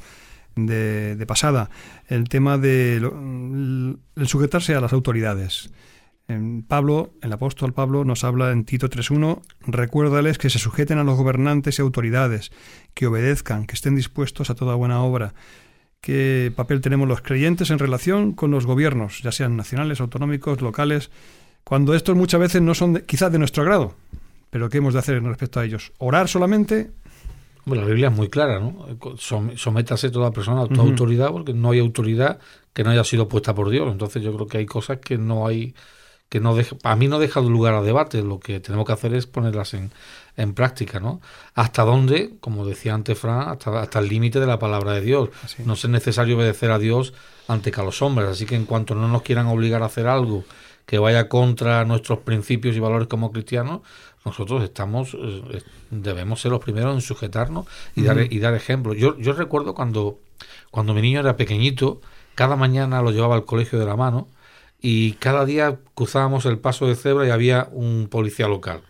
[0.55, 1.69] de, pasada,
[2.07, 5.71] el tema de el sujetarse a las autoridades.
[6.27, 11.03] En Pablo, el apóstol Pablo nos habla en Tito 3.1, recuérdales que se sujeten a
[11.03, 12.51] los gobernantes y autoridades,
[12.93, 15.33] que obedezcan, que estén dispuestos a toda buena obra.
[15.99, 21.11] ¿Qué papel tenemos los creyentes en relación con los gobiernos, ya sean nacionales, autonómicos, locales,
[21.63, 23.95] cuando estos muchas veces no son quizás de nuestro grado?
[24.49, 25.93] Pero ¿qué hemos de hacer respecto a ellos?
[25.97, 26.91] ¿Orar solamente?
[27.65, 28.87] Bueno, la Biblia es muy clara, ¿no?
[29.17, 32.39] Sométase toda persona a toda autoridad, porque no hay autoridad
[32.73, 33.91] que no haya sido puesta por Dios.
[33.91, 35.75] Entonces yo creo que hay cosas que no hay,
[36.27, 38.23] que no deja, a mí no deja lugar a debate.
[38.23, 39.91] Lo que tenemos que hacer es ponerlas en,
[40.37, 41.21] en práctica, ¿no?
[41.53, 45.29] Hasta dónde, como decía antes Fran, hasta, hasta el límite de la palabra de Dios.
[45.63, 47.13] No es necesario obedecer a Dios
[47.47, 48.27] ante que a los hombres.
[48.27, 50.43] Así que en cuanto no nos quieran obligar a hacer algo
[50.85, 53.81] que vaya contra nuestros principios y valores como cristianos,
[54.25, 57.65] nosotros estamos eh, debemos ser los primeros en sujetarnos
[57.95, 58.93] y dar y dar ejemplo.
[58.93, 60.19] Yo, yo recuerdo cuando
[60.71, 62.01] cuando mi niño era pequeñito,
[62.35, 64.27] cada mañana lo llevaba al colegio de la mano
[64.79, 68.81] y cada día cruzábamos el paso de cebra y había un policía local.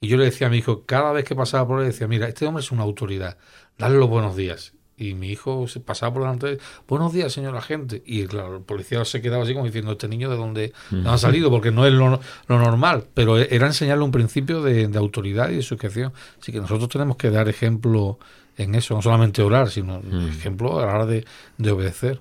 [0.00, 2.28] Y yo le decía a mi hijo, cada vez que pasaba por él, decía, mira,
[2.28, 3.38] este hombre es una autoridad,
[3.78, 4.74] dale los buenos días.
[4.96, 8.02] Y mi hijo se pasaba por delante, buenos días, señor agente.
[8.06, 10.72] Y claro, el policía se quedaba así como diciendo, este niño de dónde
[11.04, 13.04] ha salido, porque no es lo, normal.
[13.12, 16.12] Pero era enseñarle un principio de, autoridad y de sujeción.
[16.40, 18.20] Así que nosotros tenemos que dar ejemplo
[18.56, 21.24] en eso, no solamente orar, sino ejemplo a la hora de,
[21.70, 22.20] obedecer.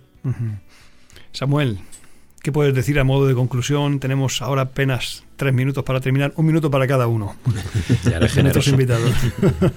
[1.32, 1.78] Samuel,
[2.42, 4.00] ¿qué puedes decir a modo de conclusión?
[4.00, 7.36] Tenemos ahora apenas tres minutos para terminar, un minuto para cada uno.
[8.04, 9.14] ya nuestros invitados.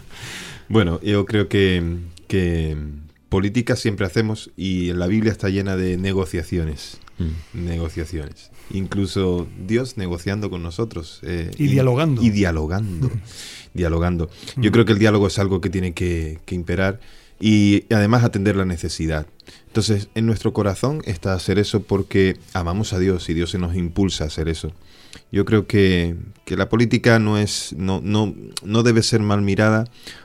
[0.70, 2.76] bueno, yo creo que que
[3.28, 6.98] política siempre hacemos y la Biblia está llena de negociaciones.
[7.18, 7.64] Mm.
[7.66, 8.50] Negociaciones.
[8.70, 11.20] Incluso Dios negociando con nosotros.
[11.22, 12.22] Eh, y, dialogando.
[12.22, 13.10] Y dialogando.
[13.74, 14.30] dialogando.
[14.56, 17.00] Yo creo que el diálogo es algo que tiene que, imperar
[17.38, 19.26] y además atender la necesidad.
[19.66, 23.76] Entonces, en nuestro corazón está hacer eso porque amamos a Dios y Dios se nos
[23.76, 24.72] impulsa a hacer eso.
[25.32, 29.84] Yo creo que, que la política no es, no, no, no debe ser mal mirada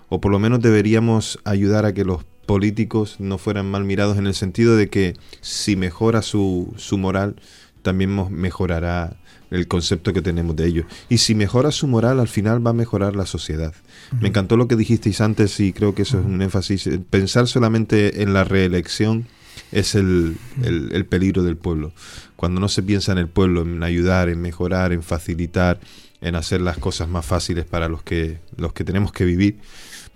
[0.10, 4.28] o por lo menos deberíamos ayudar a que los políticos no fueran mal mirados en
[4.28, 7.36] el sentido de que si mejora su, su moral,
[7.82, 9.16] también mejorará
[9.52, 10.86] el concepto que tenemos de ellos.
[11.10, 13.74] Y si mejora su moral, al final va a mejorar la sociedad.
[14.20, 16.90] Me encantó lo que dijisteis antes y creo que eso es un énfasis.
[17.10, 19.28] Pensar solamente en la reelección
[19.72, 21.94] es el, el, peligro del pueblo.
[22.42, 25.80] Cuando no se piensa en el pueblo, en ayudar, en mejorar, en facilitar,
[26.22, 29.60] en hacer las cosas más fáciles para los que, los que tenemos que vivir,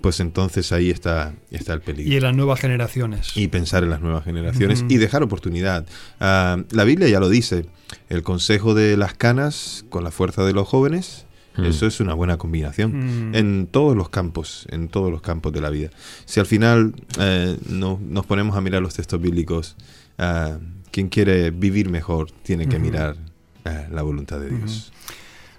[0.01, 2.11] pues entonces ahí está, está el peligro.
[2.11, 3.37] Y en las nuevas generaciones.
[3.37, 5.85] Y pensar en las nuevas generaciones y dejar oportunidad.
[6.19, 7.67] Ah, la Biblia ya lo dice,
[8.09, 11.27] el consejo de las canas con la fuerza de los jóvenes.
[11.55, 11.65] Hmm.
[11.65, 13.35] Eso es una buena combinación hmm.
[13.35, 15.91] en todos los campos, en todos los campos de la vida.
[16.25, 19.75] Si al final eh, no, nos ponemos a mirar los textos bíblicos,
[20.17, 20.57] ah,
[20.95, 23.17] quien quiere vivir mejor tiene que mirar
[23.65, 24.93] ah, la voluntad de Dios.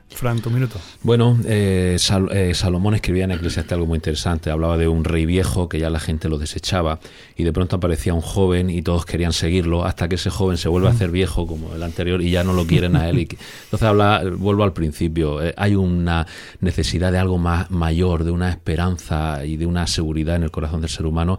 [0.09, 0.78] Fran, tu minuto.
[1.03, 1.99] Bueno, eh,
[2.30, 4.51] eh, Salomón escribía en Eclesiastes algo muy interesante.
[4.51, 7.01] Hablaba de un rey viejo que ya la gente lo desechaba
[7.37, 10.70] y de pronto aparecía un joven y todos querían seguirlo hasta que ese joven se
[10.70, 13.18] vuelve a hacer viejo como el anterior y ya no lo quieren a él.
[13.18, 13.28] Y,
[13.64, 16.26] entonces habla, vuelvo al principio, eh, hay una
[16.61, 20.80] necesidad de algo más mayor, de una esperanza y de una seguridad en el corazón
[20.80, 21.39] del ser humano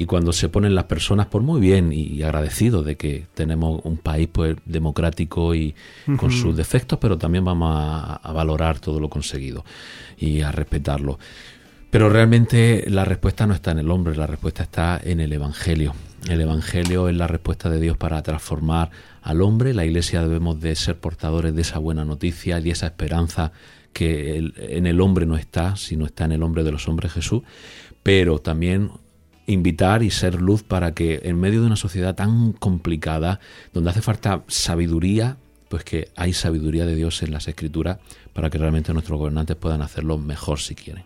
[0.00, 3.98] y cuando se ponen las personas por muy bien y, agradecidos de que tenemos un
[3.98, 5.74] país pues democrático y
[6.16, 9.62] con sus defectos, pero también vamos a, valorar todo lo conseguido
[10.16, 11.18] y a respetarlo.
[11.90, 15.94] Pero realmente la respuesta no está en el hombre, la respuesta está en el Evangelio.
[16.30, 18.90] El Evangelio es la respuesta de Dios para transformar
[19.20, 19.74] al hombre.
[19.74, 23.52] La Iglesia debemos de ser portadores de esa buena noticia y esa esperanza
[23.92, 27.42] que en el hombre no está, sino está en el hombre de los hombres Jesús.
[28.02, 28.92] Pero también
[29.50, 33.40] invitar y ser luz para que en medio de una sociedad tan complicada,
[33.72, 35.36] donde hace falta sabiduría,
[35.68, 37.98] pues que hay sabiduría de Dios en las escrituras
[38.32, 41.04] para que realmente nuestros gobernantes puedan hacerlo mejor si quieren.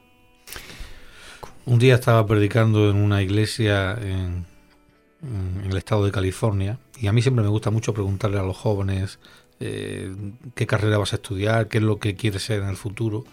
[1.67, 4.47] Un día estaba predicando en una iglesia en,
[5.65, 9.19] el estado de California y a mí siempre me gusta mucho preguntarle a los jóvenes
[9.59, 10.15] eh,
[10.55, 13.25] qué carrera vas a estudiar, qué es lo que quieres ser en el futuro.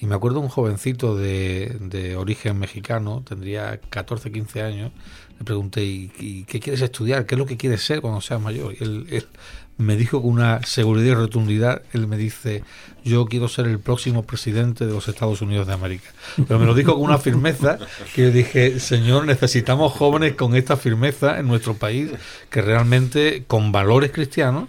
[0.00, 4.92] Y me acuerdo un jovencito de, origen mexicano, tendría 14, 15 años,
[5.38, 7.26] le pregunté, ¿y, qué quieres estudiar?
[7.26, 8.74] ¿Qué es lo que quieres ser cuando seas mayor?
[8.78, 9.26] Y él,
[9.76, 12.64] me dijo con una seguridad y rotundidad, él me dice,
[13.04, 16.10] yo quiero ser el próximo presidente de los Estados Unidos de América.
[16.48, 17.78] Pero me lo dijo con una firmeza
[18.12, 22.10] que yo dije, Señor, necesitamos jóvenes con esta firmeza en nuestro país,
[22.50, 24.68] que realmente con valores cristianos,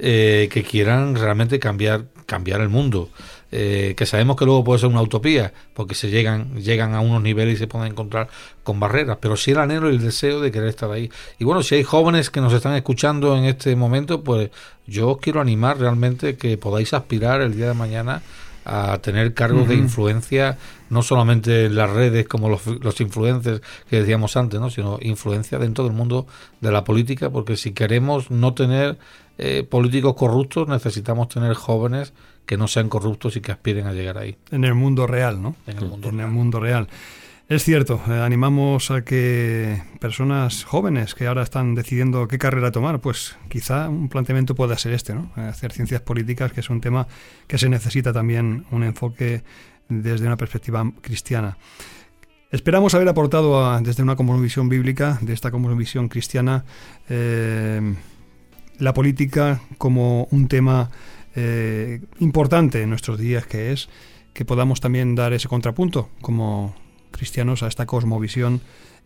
[0.00, 3.08] eh, que quieran realmente cambiar, cambiar el mundo.
[3.52, 7.20] Eh, que sabemos que luego puede ser una utopía, porque se llegan, llegan a unos
[7.20, 8.28] niveles y se pueden encontrar
[8.62, 11.10] con barreras, pero sí el anhelo y el deseo de querer estar ahí.
[11.38, 14.50] Y bueno, si hay jóvenes que nos están escuchando en este momento, pues
[14.86, 18.22] yo os quiero animar realmente que podáis aspirar el día de mañana
[18.64, 20.58] a tener cargos de influencia,
[20.90, 24.70] no solamente en las redes como los, los influencers que decíamos antes, ¿no?
[24.70, 26.26] sino influencia dentro del mundo
[26.60, 28.98] de la política, porque si queremos no tener
[29.38, 32.12] eh, políticos corruptos, necesitamos tener jóvenes
[32.50, 34.36] que no sean corruptos y que aspiren a llegar ahí.
[34.50, 35.54] En el mundo real, ¿no?
[35.68, 36.88] En el mundo, en El mundo real.
[37.48, 42.98] Es cierto, eh, animamos a que personas jóvenes que ahora están decidiendo qué carrera tomar,
[42.98, 45.30] pues quizá un planteamiento pueda ser este, ¿no?
[45.36, 47.06] Hacer ciencias políticas, que es un tema
[47.46, 49.44] que se necesita también un enfoque
[49.88, 51.56] desde una perspectiva cristiana.
[52.50, 56.64] Esperamos haber aportado desde una visión bíblica, de esta visión cristiana,
[57.08, 57.94] eh,
[58.80, 60.90] la política como un tema
[62.18, 63.88] importante en nuestros días, que es
[64.32, 66.74] que podamos también dar ese contrapunto como
[67.10, 68.60] cristianos a esta cosmovisión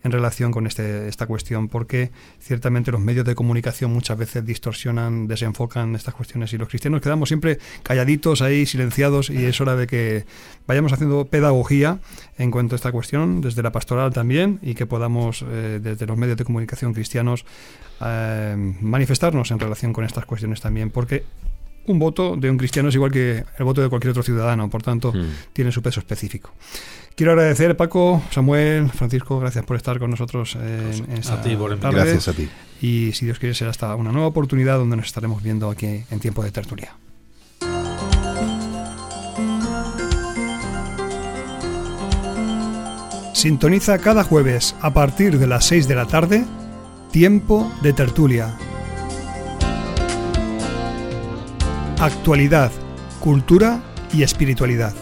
[0.04, 5.26] en relación con este, esta cuestión, porque ciertamente los medios de comunicación muchas veces distorsionan,
[5.26, 9.86] desenfocan estas cuestiones y los cristianos quedamos siempre calladitos ahí, silenciados, y es hora de
[9.86, 10.26] que
[10.66, 12.00] vayamos haciendo pedagogía
[12.36, 16.18] en cuanto a esta cuestión, desde la pastoral también, y que podamos, eh, desde los
[16.18, 17.46] medios de comunicación cristianos,
[18.04, 21.24] eh, manifestarnos en relación con estas cuestiones también, porque
[21.86, 24.82] un voto de un cristiano es igual que el voto de cualquier otro ciudadano, por
[24.82, 25.52] tanto, hmm.
[25.52, 26.52] tiene su peso específico.
[27.14, 32.32] Quiero agradecer, Paco, Samuel, Francisco, gracias por estar con nosotros en, esta a Gracias a
[32.32, 32.48] ti.
[32.80, 36.20] Y si Dios quiere, será hasta una nueva oportunidad donde nos estaremos viendo aquí en
[36.20, 36.96] tiempo de tertulia.
[43.32, 46.44] Sintoniza cada jueves a partir de las 6 de la tarde,
[47.12, 48.56] tiempo de tertulia
[51.98, 52.70] actualidad,
[53.20, 53.80] cultura
[54.12, 54.94] y espiritualidad.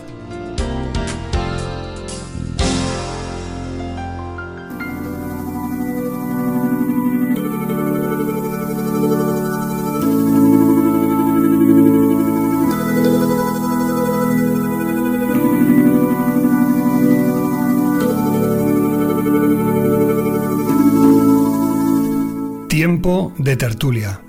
[22.69, 24.22] Tiempo de tertulia.